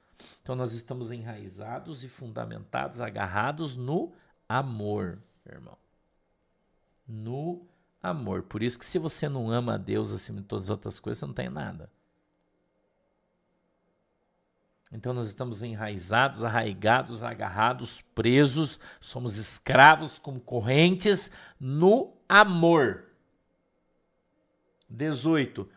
Então 0.43 0.55
nós 0.55 0.75
estamos 0.75 1.11
enraizados 1.11 2.05
e 2.05 2.11
fundamentados, 2.11 3.01
agarrados 3.01 3.75
no 3.75 4.13
amor, 4.47 5.19
irmão. 5.51 5.79
No 7.09 7.67
amor. 8.03 8.43
Por 8.43 8.63
isso 8.63 8.79
que 8.79 8.85
se 8.85 8.99
você 8.99 9.31
não 9.31 9.51
ama 9.51 9.75
a 9.75 9.79
Deus 9.79 10.13
acima 10.13 10.43
de 10.43 10.47
todas 10.47 10.67
as 10.67 10.71
outras 10.71 11.01
coisas, 11.01 11.21
você 11.21 11.27
não 11.27 11.33
tem 11.33 11.49
nada. 11.49 11.91
Então 14.93 15.13
nós 15.13 15.29
estamos 15.29 15.63
enraizados, 15.63 16.43
arraigados, 16.43 17.23
agarrados, 17.23 18.01
presos, 18.01 18.81
somos 19.01 19.37
escravos 19.37 20.19
como 20.19 20.41
correntes 20.41 21.31
no 21.61 22.13
amor. 22.29 23.05
18. 24.89 25.69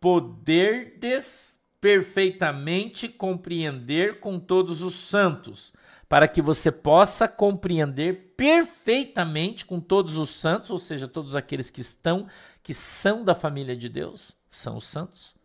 Poderdes 0.00 1.60
perfeitamente 1.78 3.08
compreender 3.08 4.20
com 4.20 4.40
todos 4.40 4.80
os 4.80 4.94
santos, 4.94 5.74
para 6.08 6.26
que 6.26 6.40
você 6.40 6.72
possa 6.72 7.28
compreender 7.28 8.32
perfeitamente 8.36 9.66
com 9.66 9.78
todos 9.78 10.16
os 10.16 10.30
santos, 10.30 10.70
ou 10.70 10.78
seja, 10.78 11.06
todos 11.06 11.36
aqueles 11.36 11.68
que 11.68 11.82
estão, 11.82 12.26
que 12.62 12.72
são 12.72 13.22
da 13.22 13.34
família 13.34 13.76
de 13.76 13.90
Deus, 13.90 14.34
são 14.48 14.78
os 14.78 14.86
santos 14.86 15.35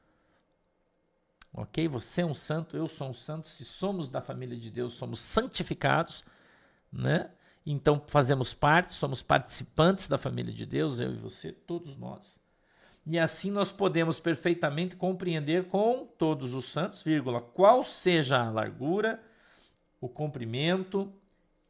ok? 1.54 1.88
Você 1.88 2.22
é 2.22 2.26
um 2.26 2.34
santo, 2.34 2.78
eu 2.78 2.88
sou 2.88 3.10
um 3.10 3.14
santo. 3.14 3.48
Se 3.48 3.66
somos 3.66 4.10
da 4.10 4.22
família 4.22 4.58
de 4.58 4.70
Deus, 4.70 4.94
somos 4.94 5.20
santificados, 5.20 6.24
né? 6.92 7.30
Então 7.66 8.02
fazemos 8.08 8.54
parte, 8.54 8.94
somos 8.94 9.22
participantes 9.22 10.08
da 10.08 10.18
família 10.18 10.54
de 10.54 10.66
Deus, 10.66 11.00
eu 11.00 11.14
e 11.14 11.18
você, 11.18 11.52
todos 11.52 11.96
nós. 11.96 12.40
E 13.06 13.18
assim 13.18 13.52
nós 13.52 13.72
podemos 13.72 14.20
perfeitamente 14.20 14.96
compreender 14.96 15.66
com 15.66 16.08
todos 16.18 16.54
os 16.54 16.66
santos, 16.66 17.02
vírgula, 17.02 17.42
qual 17.42 17.84
seja 17.84 18.40
a 18.40 18.52
largura, 18.52 19.22
o 20.00 20.08
comprimento, 20.08 21.12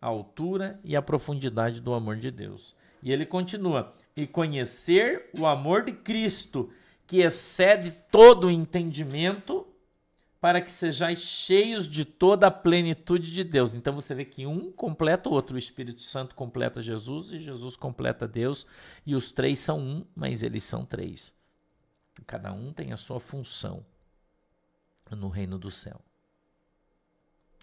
a 0.02 0.08
altura 0.08 0.80
e 0.84 0.96
a 0.96 1.02
profundidade 1.02 1.80
do 1.80 1.94
amor 1.94 2.18
de 2.18 2.32
Deus. 2.32 2.76
E 3.02 3.12
ele 3.12 3.26
continua: 3.26 3.94
e 4.16 4.28
conhecer 4.28 5.30
o 5.38 5.46
amor 5.46 5.84
de 5.84 5.94
Cristo, 5.94 6.72
que 7.08 7.22
excede 7.22 7.92
todo 8.12 8.48
o 8.48 8.52
entendimento, 8.52 9.68
para 10.42 10.60
que 10.60 10.72
sejais 10.72 11.22
cheios 11.22 11.88
de 11.88 12.04
toda 12.04 12.48
a 12.48 12.52
plenitude 12.52 13.32
de 13.32 13.44
Deus. 13.44 13.76
Então 13.76 13.94
você 13.94 14.16
vê 14.16 14.26
que 14.26 14.48
um 14.48 14.72
completa 14.72 15.30
o 15.30 15.32
outro, 15.32 15.56
o 15.56 15.60
Espírito 15.60 16.02
Santo 16.02 16.34
completa 16.34 16.82
Jesus 16.82 17.32
e 17.32 17.38
Jesus 17.38 17.76
completa 17.76 18.28
Deus, 18.28 18.66
e 19.06 19.14
os 19.14 19.32
três 19.32 19.60
são 19.60 19.80
um, 19.80 20.06
mas 20.16 20.42
eles 20.42 20.64
são 20.64 20.84
três. 20.84 21.32
Cada 22.26 22.52
um 22.52 22.74
tem 22.74 22.92
a 22.92 22.98
sua 22.98 23.20
função 23.20 23.86
no 25.12 25.30
reino 25.30 25.60
do 25.60 25.70
céu. 25.70 26.02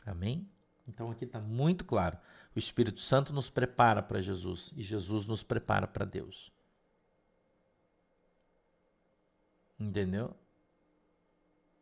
Amém? 0.06 0.48
Então 0.86 1.10
aqui 1.10 1.24
está 1.24 1.40
muito 1.40 1.84
claro. 1.84 2.16
O 2.54 2.58
Espírito 2.58 3.00
Santo 3.00 3.32
nos 3.32 3.50
prepara 3.50 4.02
para 4.02 4.20
Jesus 4.20 4.72
e 4.76 4.84
Jesus 4.84 5.26
nos 5.26 5.42
prepara 5.42 5.86
para 5.86 6.04
Deus. 6.04 6.52
Entendeu? 9.78 10.34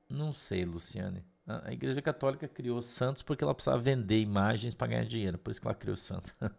Não 0.08 0.32
sei, 0.32 0.64
Luciane. 0.64 1.24
A 1.46 1.72
Igreja 1.72 2.02
Católica 2.02 2.48
criou 2.48 2.82
santos 2.82 3.22
porque 3.22 3.44
ela 3.44 3.54
precisava 3.54 3.80
vender 3.80 4.20
imagens 4.20 4.74
para 4.74 4.88
ganhar 4.88 5.04
dinheiro. 5.04 5.38
Por 5.38 5.50
isso 5.50 5.60
que 5.60 5.66
ela 5.66 5.74
criou 5.74 5.96
santo. 5.96 6.34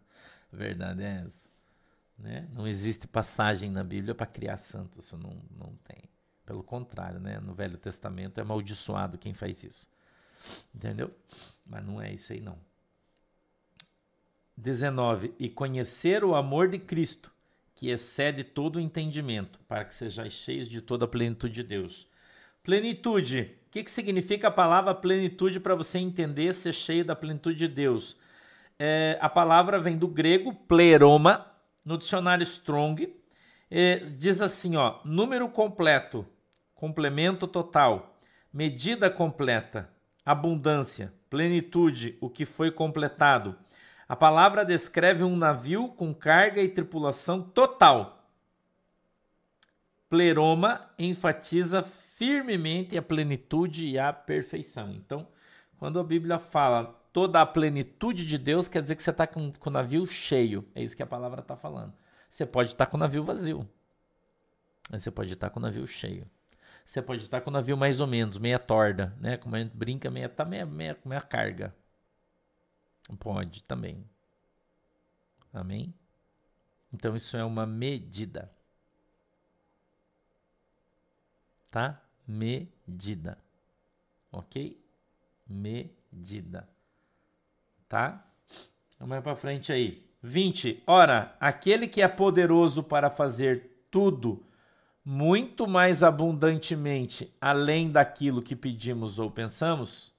Verdade 0.51 1.03
é 1.03 1.23
essa. 1.25 1.47
Né? 2.17 2.47
Não 2.53 2.67
existe 2.67 3.05
passagem 3.05 3.69
na 3.69 3.83
Bíblia 3.83 4.15
para 4.15 4.25
criar 4.25 4.57
santos. 4.57 5.05
Isso 5.05 5.17
não, 5.17 5.41
não 5.57 5.75
tem. 5.83 6.03
Pelo 6.45 6.63
contrário, 6.63 7.19
né? 7.19 7.39
no 7.39 7.53
Velho 7.53 7.77
Testamento 7.77 8.37
é 8.37 8.41
amaldiçoado 8.41 9.17
quem 9.17 9.33
faz 9.33 9.63
isso. 9.63 9.87
Entendeu? 10.73 11.13
Mas 11.65 11.85
não 11.85 12.01
é 12.01 12.13
isso 12.13 12.31
aí, 12.31 12.39
não. 12.39 12.57
19. 14.55 15.33
E 15.37 15.49
conhecer 15.49 16.23
o 16.23 16.33
amor 16.33 16.69
de 16.69 16.79
Cristo, 16.79 17.31
que 17.75 17.89
excede 17.89 18.43
todo 18.43 18.77
o 18.77 18.79
entendimento, 18.79 19.59
para 19.67 19.85
que 19.85 19.93
sejais 19.93 20.33
cheios 20.33 20.67
de 20.67 20.81
toda 20.81 21.05
a 21.05 21.07
plenitude 21.07 21.53
de 21.53 21.63
Deus. 21.63 22.07
Plenitude. 22.67 23.55
O 23.67 23.71
que, 23.71 23.81
que 23.81 23.89
significa 23.89 24.49
a 24.49 24.51
palavra 24.51 24.93
plenitude 24.93 25.57
para 25.57 25.73
você 25.73 25.99
entender 25.99 26.51
ser 26.51 26.73
cheio 26.73 27.05
da 27.05 27.15
plenitude 27.15 27.59
de 27.59 27.65
Deus? 27.69 28.19
É, 28.77 29.17
a 29.21 29.29
palavra 29.29 29.79
vem 29.79 29.97
do 29.97 30.05
grego 30.05 30.53
pleroma, 30.53 31.49
no 31.85 31.97
dicionário 31.97 32.43
Strong. 32.43 33.15
É, 33.71 33.99
diz 33.99 34.41
assim: 34.41 34.75
ó, 34.75 34.99
número 35.05 35.47
completo, 35.47 36.27
complemento 36.75 37.47
total, 37.47 38.19
medida 38.51 39.09
completa, 39.09 39.89
abundância, 40.25 41.13
plenitude, 41.29 42.17
o 42.19 42.29
que 42.29 42.45
foi 42.45 42.69
completado. 42.69 43.55
A 44.09 44.15
palavra 44.15 44.65
descreve 44.65 45.23
um 45.23 45.37
navio 45.37 45.87
com 45.87 46.13
carga 46.13 46.61
e 46.61 46.67
tripulação 46.67 47.41
total. 47.41 48.29
Pleroma 50.09 50.89
enfatiza 50.99 51.81
firmemente 52.17 52.97
a 52.97 53.01
plenitude 53.01 53.85
e 53.85 53.99
a 53.99 54.11
perfeição. 54.11 54.91
Então, 54.91 55.27
quando 55.77 55.99
a 55.99 56.03
Bíblia 56.03 56.39
fala 56.39 56.85
toda 57.13 57.39
a 57.39 57.45
plenitude 57.45 58.25
de 58.25 58.39
Deus, 58.39 58.67
quer 58.67 58.81
dizer 58.81 58.95
que 58.95 59.03
você 59.03 59.11
está 59.11 59.27
com, 59.27 59.53
com 59.53 59.69
o 59.69 59.73
navio 59.73 60.03
cheio. 60.07 60.67
É 60.73 60.81
isso 60.81 60.97
que 60.97 61.03
a 61.03 61.07
palavra 61.07 61.41
está 61.41 61.55
falando. 61.55 61.93
Você 62.27 62.43
pode 62.43 62.71
estar 62.71 62.87
tá 62.87 62.91
com 62.91 62.97
o 62.97 62.99
navio 62.99 63.23
vazio. 63.23 63.69
Mas 64.89 65.03
você 65.03 65.11
pode 65.11 65.31
estar 65.31 65.47
tá 65.49 65.53
com 65.53 65.59
o 65.59 65.61
navio 65.61 65.85
cheio. 65.85 66.27
Você 66.83 67.03
pode 67.03 67.21
estar 67.21 67.37
tá 67.37 67.43
com 67.43 67.51
o 67.51 67.53
navio 67.53 67.77
mais 67.77 67.99
ou 67.99 68.07
menos, 68.07 68.39
meia 68.39 68.57
torda, 68.57 69.15
né? 69.19 69.37
Como 69.37 69.55
a 69.55 69.59
gente 69.59 69.77
brinca, 69.77 70.09
meia, 70.09 70.27
tá 70.27 70.43
meia, 70.43 70.65
meia, 70.65 70.97
meia 71.05 71.21
carga. 71.21 71.75
Pode 73.19 73.61
também. 73.63 74.03
Amém? 75.53 75.93
Então 76.91 77.15
isso 77.15 77.37
é 77.37 77.43
uma 77.43 77.67
medida. 77.67 78.51
Tá? 81.69 82.06
Medida. 82.27 83.37
Ok? 84.31 84.79
Medida. 85.47 86.67
Tá? 87.87 88.25
Vamos 88.99 89.09
mais 89.09 89.23
para 89.23 89.35
frente 89.35 89.71
aí. 89.71 90.05
20. 90.21 90.83
Ora, 90.85 91.35
aquele 91.39 91.87
que 91.87 92.01
é 92.01 92.07
poderoso 92.07 92.83
para 92.83 93.09
fazer 93.09 93.85
tudo 93.89 94.45
muito 95.03 95.65
mais 95.65 96.03
abundantemente 96.03 97.33
além 97.39 97.89
daquilo 97.89 98.41
que 98.41 98.55
pedimos 98.55 99.19
ou 99.19 99.31
pensamos. 99.31 100.13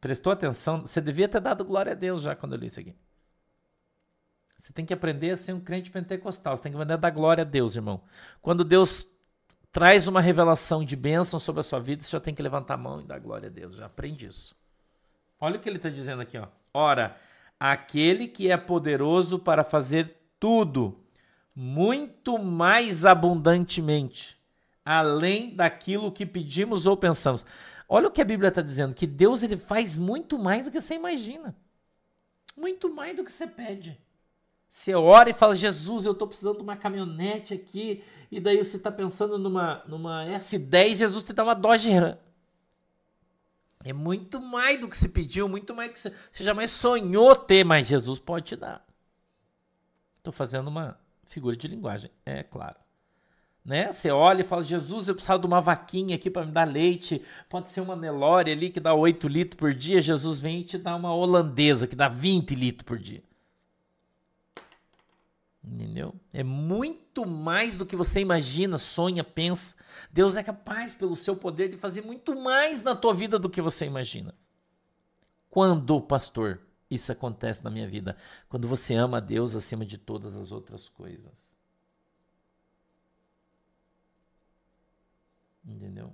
prestou 0.00 0.32
atenção? 0.32 0.82
Você 0.82 1.00
devia 1.00 1.28
ter 1.28 1.40
dado 1.40 1.64
glória 1.64 1.92
a 1.92 1.94
Deus 1.94 2.22
já 2.22 2.34
quando 2.34 2.54
eu 2.54 2.58
li 2.58 2.66
isso 2.66 2.80
aqui. 2.80 2.96
Você 4.58 4.72
tem 4.72 4.84
que 4.84 4.92
aprender 4.92 5.30
a 5.30 5.36
ser 5.36 5.52
um 5.52 5.60
crente 5.60 5.90
pentecostal. 5.90 6.56
Você 6.56 6.64
tem 6.64 6.72
que 6.72 6.76
aprender 6.76 6.94
a 6.94 6.96
dar 6.96 7.10
glória 7.10 7.42
a 7.42 7.44
Deus, 7.44 7.76
irmão. 7.76 8.02
Quando 8.42 8.64
Deus 8.64 9.08
traz 9.72 10.08
uma 10.08 10.20
revelação 10.20 10.84
de 10.84 10.96
bênção 10.96 11.38
sobre 11.38 11.60
a 11.60 11.62
sua 11.62 11.80
vida, 11.80 12.02
você 12.02 12.10
já 12.10 12.20
tem 12.20 12.34
que 12.34 12.42
levantar 12.42 12.74
a 12.74 12.78
mão 12.78 13.00
e 13.00 13.04
dar 13.04 13.18
glória 13.18 13.48
a 13.48 13.52
Deus. 13.52 13.76
Já 13.76 13.86
aprende 13.86 14.26
isso. 14.26 14.54
Olha 15.40 15.56
o 15.56 15.60
que 15.60 15.68
ele 15.68 15.76
está 15.76 15.88
dizendo 15.88 16.22
aqui. 16.22 16.36
Ó. 16.36 16.46
Ora, 16.74 17.16
aquele 17.58 18.26
que 18.26 18.50
é 18.50 18.56
poderoso 18.56 19.38
para 19.38 19.64
fazer 19.64 20.16
tudo, 20.38 20.98
muito 21.54 22.38
mais 22.38 23.04
abundantemente, 23.04 24.38
além 24.84 25.54
daquilo 25.54 26.12
que 26.12 26.26
pedimos 26.26 26.86
ou 26.86 26.96
pensamos. 26.96 27.44
Olha 27.88 28.08
o 28.08 28.10
que 28.10 28.22
a 28.22 28.24
Bíblia 28.24 28.48
está 28.48 28.62
dizendo, 28.62 28.94
que 28.94 29.06
Deus 29.06 29.42
ele 29.42 29.56
faz 29.56 29.96
muito 29.96 30.38
mais 30.38 30.64
do 30.64 30.70
que 30.70 30.80
você 30.80 30.94
imagina. 30.94 31.56
Muito 32.56 32.92
mais 32.92 33.16
do 33.16 33.24
que 33.24 33.32
você 33.32 33.46
pede. 33.46 34.00
Você 34.70 34.94
ora 34.94 35.28
e 35.28 35.34
fala, 35.34 35.54
Jesus, 35.56 36.06
eu 36.06 36.12
estou 36.12 36.28
precisando 36.28 36.56
de 36.56 36.62
uma 36.62 36.76
caminhonete 36.76 37.52
aqui. 37.52 38.02
E 38.30 38.40
daí 38.40 38.56
você 38.56 38.76
está 38.76 38.90
pensando 38.90 39.36
numa, 39.36 39.82
numa 39.86 40.24
S10, 40.26 40.94
Jesus 40.94 41.24
te 41.24 41.32
dá 41.32 41.42
uma 41.42 41.54
Dodge 41.54 41.90
Ram. 41.90 42.16
É 43.82 43.92
muito 43.92 44.40
mais 44.40 44.80
do 44.80 44.88
que 44.88 44.96
você 44.96 45.08
pediu, 45.08 45.48
muito 45.48 45.74
mais 45.74 45.90
do 45.90 45.94
que 45.94 46.00
você, 46.00 46.14
você 46.30 46.44
jamais 46.44 46.70
sonhou 46.70 47.34
ter, 47.34 47.64
mas 47.64 47.88
Jesus 47.88 48.18
pode 48.18 48.46
te 48.46 48.56
dar. 48.56 48.86
Estou 50.18 50.32
fazendo 50.32 50.68
uma 50.68 50.98
Figura 51.30 51.56
de 51.56 51.68
linguagem, 51.68 52.10
é 52.26 52.42
claro. 52.42 52.74
Né? 53.64 53.92
Você 53.92 54.10
olha 54.10 54.40
e 54.40 54.44
fala, 54.44 54.64
Jesus, 54.64 55.06
eu 55.06 55.14
precisava 55.14 55.38
de 55.38 55.46
uma 55.46 55.60
vaquinha 55.60 56.16
aqui 56.16 56.28
para 56.28 56.44
me 56.44 56.50
dar 56.50 56.64
leite. 56.64 57.24
Pode 57.48 57.68
ser 57.68 57.80
uma 57.80 57.94
Nelore 57.94 58.50
ali 58.50 58.68
que 58.68 58.80
dá 58.80 58.92
8 58.92 59.28
litros 59.28 59.56
por 59.56 59.72
dia. 59.72 60.02
Jesus 60.02 60.40
vem 60.40 60.60
e 60.60 60.64
te 60.64 60.76
dá 60.76 60.96
uma 60.96 61.14
holandesa 61.14 61.86
que 61.86 61.94
dá 61.94 62.08
20 62.08 62.56
litros 62.56 62.84
por 62.84 62.98
dia. 62.98 63.22
Entendeu? 65.62 66.14
É 66.32 66.42
muito 66.42 67.26
mais 67.26 67.76
do 67.76 67.84
que 67.84 67.94
você 67.94 68.20
imagina, 68.20 68.78
sonha, 68.78 69.22
pensa. 69.22 69.76
Deus 70.10 70.36
é 70.36 70.42
capaz, 70.42 70.94
pelo 70.94 71.14
seu 71.14 71.36
poder, 71.36 71.68
de 71.68 71.76
fazer 71.76 72.02
muito 72.02 72.34
mais 72.34 72.82
na 72.82 72.96
tua 72.96 73.12
vida 73.12 73.38
do 73.38 73.50
que 73.50 73.60
você 73.60 73.84
imagina. 73.84 74.34
Quando, 75.50 76.00
pastor, 76.00 76.60
isso 76.90 77.12
acontece 77.12 77.62
na 77.62 77.70
minha 77.70 77.86
vida? 77.86 78.16
Quando 78.48 78.66
você 78.66 78.94
ama 78.94 79.18
a 79.18 79.20
Deus 79.20 79.54
acima 79.54 79.84
de 79.84 79.98
todas 79.98 80.34
as 80.34 80.50
outras 80.50 80.88
coisas. 80.88 81.54
Entendeu? 85.64 86.12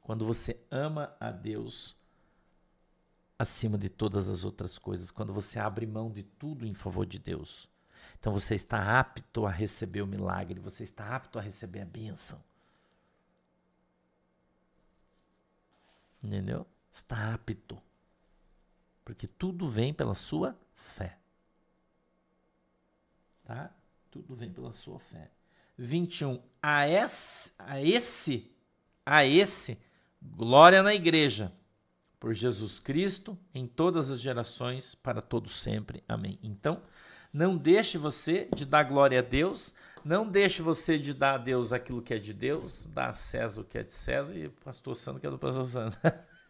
Quando 0.00 0.26
você 0.26 0.58
ama 0.70 1.14
a 1.20 1.30
Deus 1.30 1.96
acima 3.38 3.78
de 3.78 3.88
todas 3.88 4.28
as 4.28 4.44
outras 4.44 4.76
coisas, 4.78 5.10
quando 5.10 5.32
você 5.32 5.58
abre 5.58 5.86
mão 5.86 6.10
de 6.10 6.24
tudo 6.24 6.66
em 6.66 6.74
favor 6.74 7.06
de 7.06 7.18
Deus. 7.18 7.69
Então 8.18 8.32
você 8.32 8.54
está 8.54 8.98
apto 8.98 9.46
a 9.46 9.50
receber 9.50 10.02
o 10.02 10.06
milagre, 10.06 10.60
você 10.60 10.84
está 10.84 11.14
apto 11.14 11.38
a 11.38 11.42
receber 11.42 11.80
a 11.80 11.86
bênção. 11.86 12.42
Entendeu? 16.22 16.66
Está 16.92 17.32
apto. 17.32 17.80
Porque 19.04 19.26
tudo 19.26 19.66
vem 19.66 19.92
pela 19.92 20.14
sua 20.14 20.56
fé. 20.74 21.18
Tá? 23.44 23.70
Tudo 24.10 24.34
vem 24.34 24.52
pela 24.52 24.72
sua 24.72 24.98
fé. 24.98 25.30
21. 25.78 26.42
A 26.62 26.86
esse, 26.86 27.54
a 27.58 27.80
esse, 27.80 28.54
a 29.04 29.24
esse, 29.24 29.78
glória 30.20 30.82
na 30.82 30.94
igreja, 30.94 31.52
por 32.18 32.34
Jesus 32.34 32.78
Cristo, 32.78 33.36
em 33.54 33.66
todas 33.66 34.10
as 34.10 34.20
gerações, 34.20 34.94
para 34.94 35.22
todos 35.22 35.54
sempre. 35.54 36.04
Amém. 36.06 36.38
Então, 36.42 36.82
não 37.32 37.56
deixe 37.56 37.96
você 37.96 38.48
de 38.54 38.64
dar 38.66 38.82
glória 38.84 39.20
a 39.20 39.22
Deus, 39.22 39.74
não 40.04 40.26
deixe 40.26 40.62
você 40.62 40.98
de 40.98 41.14
dar 41.14 41.34
a 41.34 41.38
Deus 41.38 41.72
aquilo 41.72 42.02
que 42.02 42.14
é 42.14 42.18
de 42.18 42.32
Deus, 42.32 42.88
dá 42.92 43.06
a 43.06 43.12
César 43.12 43.60
o 43.60 43.64
que 43.64 43.78
é 43.78 43.82
de 43.82 43.92
César 43.92 44.34
e 44.36 44.48
pastor 44.48 44.96
Sandro 44.96 45.20
que 45.20 45.26
é 45.26 45.30
do 45.30 45.38
pastor 45.38 45.66
Sandro. 45.66 45.98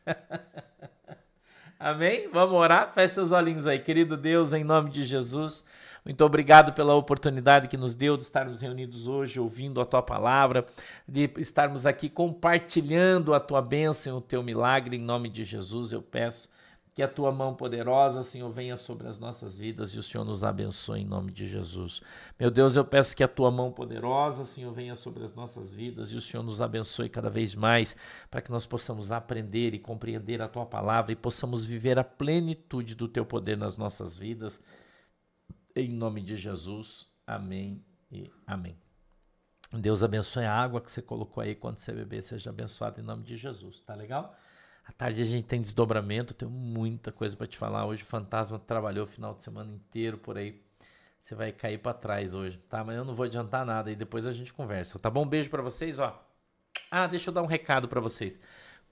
Amém? 1.78 2.28
Vamos 2.30 2.54
orar? 2.54 2.92
Feche 2.92 3.14
seus 3.14 3.32
olhinhos 3.32 3.66
aí. 3.66 3.78
Querido 3.78 4.16
Deus, 4.16 4.52
em 4.52 4.62
nome 4.62 4.90
de 4.90 5.02
Jesus, 5.02 5.64
muito 6.04 6.22
obrigado 6.24 6.74
pela 6.74 6.94
oportunidade 6.94 7.68
que 7.68 7.76
nos 7.76 7.94
deu 7.94 8.16
de 8.16 8.22
estarmos 8.22 8.60
reunidos 8.60 9.08
hoje, 9.08 9.40
ouvindo 9.40 9.80
a 9.80 9.86
tua 9.86 10.02
palavra, 10.02 10.66
de 11.08 11.30
estarmos 11.38 11.86
aqui 11.86 12.08
compartilhando 12.08 13.32
a 13.34 13.40
tua 13.40 13.62
bênção, 13.62 14.18
o 14.18 14.20
teu 14.20 14.42
milagre. 14.42 14.96
Em 14.96 15.00
nome 15.00 15.28
de 15.28 15.42
Jesus, 15.42 15.90
eu 15.90 16.02
peço 16.02 16.48
que 17.00 17.04
a 17.04 17.08
tua 17.08 17.32
mão 17.32 17.54
poderosa, 17.54 18.22
Senhor, 18.22 18.50
venha 18.52 18.76
sobre 18.76 19.08
as 19.08 19.18
nossas 19.18 19.56
vidas 19.56 19.94
e 19.94 19.98
o 19.98 20.02
Senhor 20.02 20.22
nos 20.22 20.44
abençoe 20.44 21.00
em 21.00 21.06
nome 21.06 21.32
de 21.32 21.46
Jesus. 21.46 22.02
Meu 22.38 22.50
Deus, 22.50 22.76
eu 22.76 22.84
peço 22.84 23.16
que 23.16 23.24
a 23.24 23.28
tua 23.28 23.50
mão 23.50 23.72
poderosa, 23.72 24.44
Senhor, 24.44 24.70
venha 24.70 24.94
sobre 24.94 25.24
as 25.24 25.34
nossas 25.34 25.72
vidas 25.72 26.10
e 26.10 26.16
o 26.16 26.20
Senhor 26.20 26.42
nos 26.42 26.60
abençoe 26.60 27.08
cada 27.08 27.30
vez 27.30 27.54
mais, 27.54 27.96
para 28.30 28.42
que 28.42 28.50
nós 28.50 28.66
possamos 28.66 29.10
aprender 29.10 29.72
e 29.72 29.78
compreender 29.78 30.42
a 30.42 30.48
tua 30.48 30.66
palavra 30.66 31.10
e 31.10 31.16
possamos 31.16 31.64
viver 31.64 31.98
a 31.98 32.04
plenitude 32.04 32.94
do 32.94 33.08
teu 33.08 33.24
poder 33.24 33.56
nas 33.56 33.78
nossas 33.78 34.18
vidas. 34.18 34.60
Em 35.74 35.88
nome 35.88 36.20
de 36.20 36.36
Jesus. 36.36 37.10
Amém 37.26 37.82
e 38.12 38.30
amém. 38.46 38.76
Deus 39.72 40.02
abençoe 40.02 40.44
a 40.44 40.52
água 40.52 40.82
que 40.82 40.92
você 40.92 41.00
colocou 41.00 41.42
aí 41.42 41.54
quando 41.54 41.78
você 41.78 41.94
beber, 41.94 42.22
seja 42.22 42.50
abençoado 42.50 43.00
em 43.00 43.04
nome 43.04 43.22
de 43.22 43.38
Jesus. 43.38 43.80
Tá 43.80 43.94
legal? 43.94 44.36
À 44.90 44.92
tarde 44.92 45.22
a 45.22 45.24
gente 45.24 45.44
tem 45.44 45.60
desdobramento, 45.60 46.34
tenho 46.34 46.50
muita 46.50 47.12
coisa 47.12 47.36
para 47.36 47.46
te 47.46 47.56
falar. 47.56 47.86
Hoje 47.86 48.02
o 48.02 48.06
Fantasma 48.06 48.58
trabalhou 48.58 49.04
o 49.04 49.06
final 49.06 49.32
de 49.32 49.40
semana 49.40 49.72
inteiro 49.72 50.18
por 50.18 50.36
aí. 50.36 50.60
Você 51.22 51.32
vai 51.32 51.52
cair 51.52 51.78
para 51.78 51.94
trás 51.94 52.34
hoje, 52.34 52.58
tá? 52.68 52.82
Mas 52.82 52.96
eu 52.96 53.04
não 53.04 53.14
vou 53.14 53.24
adiantar 53.24 53.64
nada 53.64 53.92
e 53.92 53.94
depois 53.94 54.26
a 54.26 54.32
gente 54.32 54.52
conversa, 54.52 54.98
tá 54.98 55.08
bom? 55.08 55.24
Beijo 55.24 55.48
para 55.48 55.62
vocês, 55.62 56.00
ó. 56.00 56.20
Ah, 56.90 57.06
deixa 57.06 57.30
eu 57.30 57.34
dar 57.34 57.40
um 57.40 57.46
recado 57.46 57.86
para 57.86 58.00
vocês. 58.00 58.40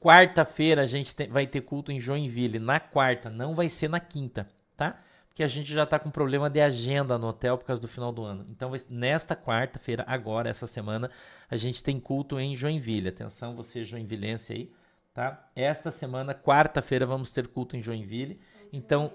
Quarta-feira 0.01 0.83
a 0.83 0.87
gente 0.87 1.17
tem, 1.17 1.29
vai 1.29 1.49
ter 1.49 1.63
culto 1.63 1.91
em 1.91 1.99
Joinville. 1.99 2.61
Na 2.61 2.79
quarta, 2.79 3.29
não 3.29 3.53
vai 3.53 3.69
ser 3.69 3.89
na 3.89 3.99
quinta, 3.99 4.49
tá? 4.77 5.01
Porque 5.29 5.43
a 5.43 5.49
gente 5.49 5.73
já 5.73 5.85
tá 5.85 5.99
com 5.99 6.13
problema 6.13 6.49
de 6.49 6.61
agenda 6.61 7.19
no 7.19 7.27
hotel 7.27 7.59
por 7.59 7.65
causa 7.65 7.83
do 7.83 7.89
final 7.89 8.13
do 8.13 8.23
ano. 8.23 8.47
Então, 8.49 8.71
nesta 8.89 9.35
quarta-feira, 9.35 10.05
agora, 10.07 10.49
essa 10.49 10.69
semana, 10.69 11.11
a 11.51 11.57
gente 11.57 11.83
tem 11.83 11.99
culto 11.99 12.39
em 12.39 12.55
Joinville. 12.55 13.09
Atenção, 13.09 13.57
você 13.57 13.83
joinvilense 13.83 14.53
aí 14.53 14.73
tá? 15.13 15.51
Esta 15.55 15.91
semana, 15.91 16.35
quarta-feira, 16.35 17.07
vamos 17.07 17.31
ter 17.31 17.49
culto 17.49 17.77
em 17.77 17.83
Joinville. 17.83 18.41
Então, 18.73 19.13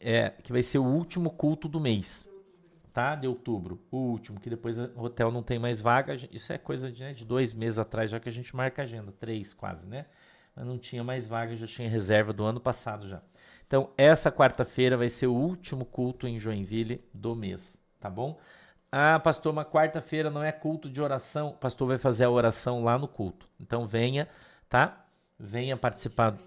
é, 0.00 0.30
que 0.30 0.52
vai 0.52 0.62
ser 0.62 0.78
o 0.78 0.84
último 0.84 1.30
culto 1.30 1.68
do 1.68 1.80
mês, 1.80 2.28
tá? 2.92 3.14
De 3.14 3.26
outubro, 3.26 3.80
o 3.90 3.96
último, 3.96 4.40
que 4.40 4.50
depois 4.50 4.76
o 4.78 5.02
hotel 5.02 5.30
não 5.30 5.42
tem 5.42 5.58
mais 5.58 5.80
vaga. 5.80 6.14
Isso 6.30 6.52
é 6.52 6.58
coisa 6.58 6.90
de, 6.90 7.02
né, 7.02 7.12
de 7.12 7.24
dois 7.24 7.52
meses 7.52 7.78
atrás, 7.78 8.10
já 8.10 8.20
que 8.20 8.28
a 8.28 8.32
gente 8.32 8.54
marca 8.54 8.82
a 8.82 8.84
agenda, 8.84 9.12
três 9.12 9.54
quase, 9.54 9.86
né? 9.86 10.06
Mas 10.54 10.66
não 10.66 10.78
tinha 10.78 11.04
mais 11.04 11.26
vaga, 11.26 11.56
já 11.56 11.66
tinha 11.66 11.88
reserva 11.88 12.32
do 12.32 12.44
ano 12.44 12.60
passado 12.60 13.06
já. 13.06 13.22
Então, 13.66 13.90
essa 13.98 14.30
quarta-feira 14.30 14.96
vai 14.96 15.08
ser 15.08 15.26
o 15.26 15.34
último 15.34 15.84
culto 15.84 16.26
em 16.26 16.38
Joinville 16.38 17.04
do 17.12 17.34
mês, 17.34 17.82
tá 18.00 18.08
bom? 18.08 18.38
Ah, 18.90 19.18
pastor, 19.18 19.52
uma 19.52 19.64
quarta-feira 19.64 20.30
não 20.30 20.42
é 20.42 20.52
culto 20.52 20.88
de 20.88 21.02
oração. 21.02 21.48
O 21.48 21.54
pastor 21.54 21.88
vai 21.88 21.98
fazer 21.98 22.24
a 22.24 22.30
oração 22.30 22.84
lá 22.84 22.96
no 22.96 23.08
culto. 23.08 23.48
Então, 23.60 23.84
venha, 23.84 24.28
tá? 24.68 25.05
Venha 25.38 25.76
participar 25.76 26.38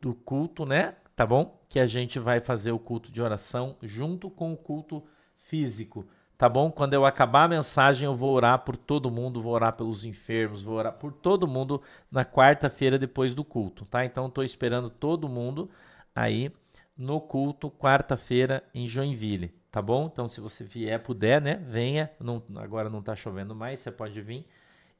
do 0.00 0.14
culto, 0.14 0.66
né? 0.66 0.94
Tá 1.16 1.24
bom? 1.24 1.60
Que 1.68 1.78
a 1.78 1.86
gente 1.86 2.18
vai 2.18 2.40
fazer 2.40 2.72
o 2.72 2.78
culto 2.78 3.10
de 3.10 3.22
oração 3.22 3.76
junto 3.82 4.28
com 4.28 4.52
o 4.52 4.56
culto 4.56 5.02
físico, 5.36 6.06
tá 6.36 6.48
bom? 6.48 6.70
Quando 6.70 6.94
eu 6.94 7.06
acabar 7.06 7.44
a 7.44 7.48
mensagem, 7.48 8.06
eu 8.06 8.14
vou 8.14 8.32
orar 8.32 8.60
por 8.60 8.76
todo 8.76 9.10
mundo, 9.10 9.40
vou 9.40 9.52
orar 9.52 9.74
pelos 9.74 10.04
enfermos, 10.04 10.62
vou 10.62 10.76
orar 10.76 10.94
por 10.94 11.12
todo 11.12 11.46
mundo 11.46 11.80
na 12.10 12.24
quarta-feira 12.24 12.98
depois 12.98 13.34
do 13.34 13.44
culto, 13.44 13.84
tá? 13.84 14.04
Então 14.04 14.26
estou 14.26 14.42
esperando 14.42 14.90
todo 14.90 15.28
mundo 15.28 15.70
aí 16.14 16.50
no 16.96 17.20
culto 17.20 17.70
quarta-feira 17.70 18.64
em 18.74 18.86
Joinville, 18.86 19.54
tá 19.70 19.80
bom? 19.80 20.10
Então 20.12 20.26
se 20.26 20.40
você 20.40 20.64
vier, 20.64 21.00
puder, 21.02 21.40
né? 21.40 21.56
Venha. 21.68 22.10
Não, 22.18 22.42
agora 22.56 22.90
não 22.90 23.02
tá 23.02 23.14
chovendo 23.14 23.54
mais, 23.54 23.80
você 23.80 23.90
pode 23.90 24.20
vir 24.20 24.46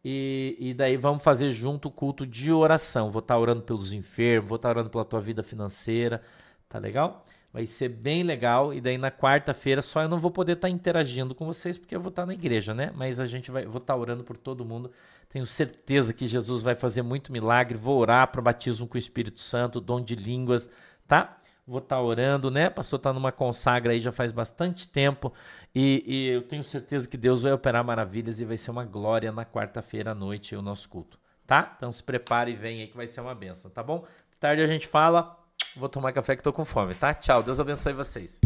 e, 0.05 0.57
e 0.59 0.75
daí 0.75 0.99
vamos 0.99 1.23
fazer 1.23 1.51
junto 1.51 1.89
o 1.89 1.91
culto 1.91 2.27
de 2.27 2.53
oração. 2.53 3.11
Vou 3.11 3.21
estar 3.21 3.35
tá 3.35 3.41
orando 3.41 3.63
pelos 3.63 3.93
enfermos, 3.93 4.49
vou 4.49 4.57
estar 4.57 4.69
tá 4.69 4.73
orando 4.75 4.91
pela 4.91 5.05
tua 5.05 5.21
vida 5.21 5.43
financeira. 5.43 6.21
Tá 6.69 6.79
legal? 6.79 7.25
Vai 7.51 7.67
ser 7.67 7.89
bem 7.89 8.23
legal. 8.23 8.75
E 8.75 8.81
daí 8.81 8.99
na 8.99 9.11
quarta-feira 9.11 9.81
só 9.81 10.03
eu 10.03 10.09
não 10.09 10.19
vou 10.19 10.31
poder 10.31 10.53
estar 10.53 10.69
tá 10.69 10.75
interagindo 10.75 11.35
com 11.35 11.47
vocês 11.47 11.79
porque 11.79 11.97
eu 11.97 12.01
vou 12.01 12.11
estar 12.11 12.27
na 12.27 12.35
igreja, 12.35 12.75
né? 12.75 12.93
Mas 12.95 13.19
a 13.19 13.27
gente 13.27 13.51
vai, 13.51 13.65
vou 13.65 13.79
estar 13.79 13.97
orando 13.97 14.23
por 14.23 14.37
todo 14.37 14.65
mundo. 14.65 14.91
Tenho 15.31 15.47
certeza 15.47 16.13
que 16.13 16.27
Jesus 16.27 16.63
vai 16.63 16.75
fazer 16.75 17.01
muito 17.01 17.33
milagre. 17.33 17.79
Vou 17.79 17.99
orar 17.99 18.31
para 18.31 18.43
batismo 18.43 18.87
com 18.87 18.97
o 18.97 18.99
Espírito 18.99 19.41
Santo, 19.41 19.81
dom 19.81 20.03
de 20.03 20.15
línguas, 20.15 20.69
tá? 21.09 21.39
Vou 21.67 21.79
estar 21.79 21.97
tá 21.97 22.03
orando, 22.03 22.51
né? 22.51 22.69
Pastor 22.69 22.99
está 22.99 23.13
numa 23.13 23.33
consagra 23.33 23.93
aí 23.93 24.01
já 24.01 24.13
faz 24.13 24.33
bastante 24.33 24.89
tempo 24.89 25.33
e, 25.75 26.05
e, 26.07 26.27
eu 26.29 26.43
tenho 26.43 26.63
certeza 26.63 27.09
que 27.09 27.17
Deus 27.17 27.43
vai 27.43 27.53
operar 27.53 27.85
maravilhas 27.85 28.41
e 28.41 28.45
vai 28.45 28.57
ser 28.57 28.71
uma 28.71 28.85
glória 28.85 29.33
na 29.33 29.45
quarta-feira 29.45 30.13
à 30.13 30.15
noite 30.15 30.55
o 30.55 30.63
nosso 30.63 30.89
culto, 30.89 31.19
tá? 31.47 31.75
Então 31.77 31.91
se 31.91 32.03
prepare 32.03 32.53
e 32.53 32.57
vem 32.57 32.81
aí 32.81 32.87
que 32.87 32.97
vai 32.97 33.07
ser 33.07 33.21
uma 33.21 33.35
benção, 33.35 33.71
tá 33.71 33.83
bom? 33.83 34.05
Tarde 34.39 34.63
a 34.63 34.67
gente 34.67 34.87
fala. 34.87 35.41
Vou 35.77 35.89
tomar 35.89 36.13
café 36.13 36.37
que 36.37 36.41
estou 36.41 36.53
com 36.53 36.65
fome, 36.65 36.95
tá? 36.95 37.15
Tchau, 37.15 37.43
Deus 37.43 37.59
abençoe 37.59 37.93
vocês. 37.93 38.41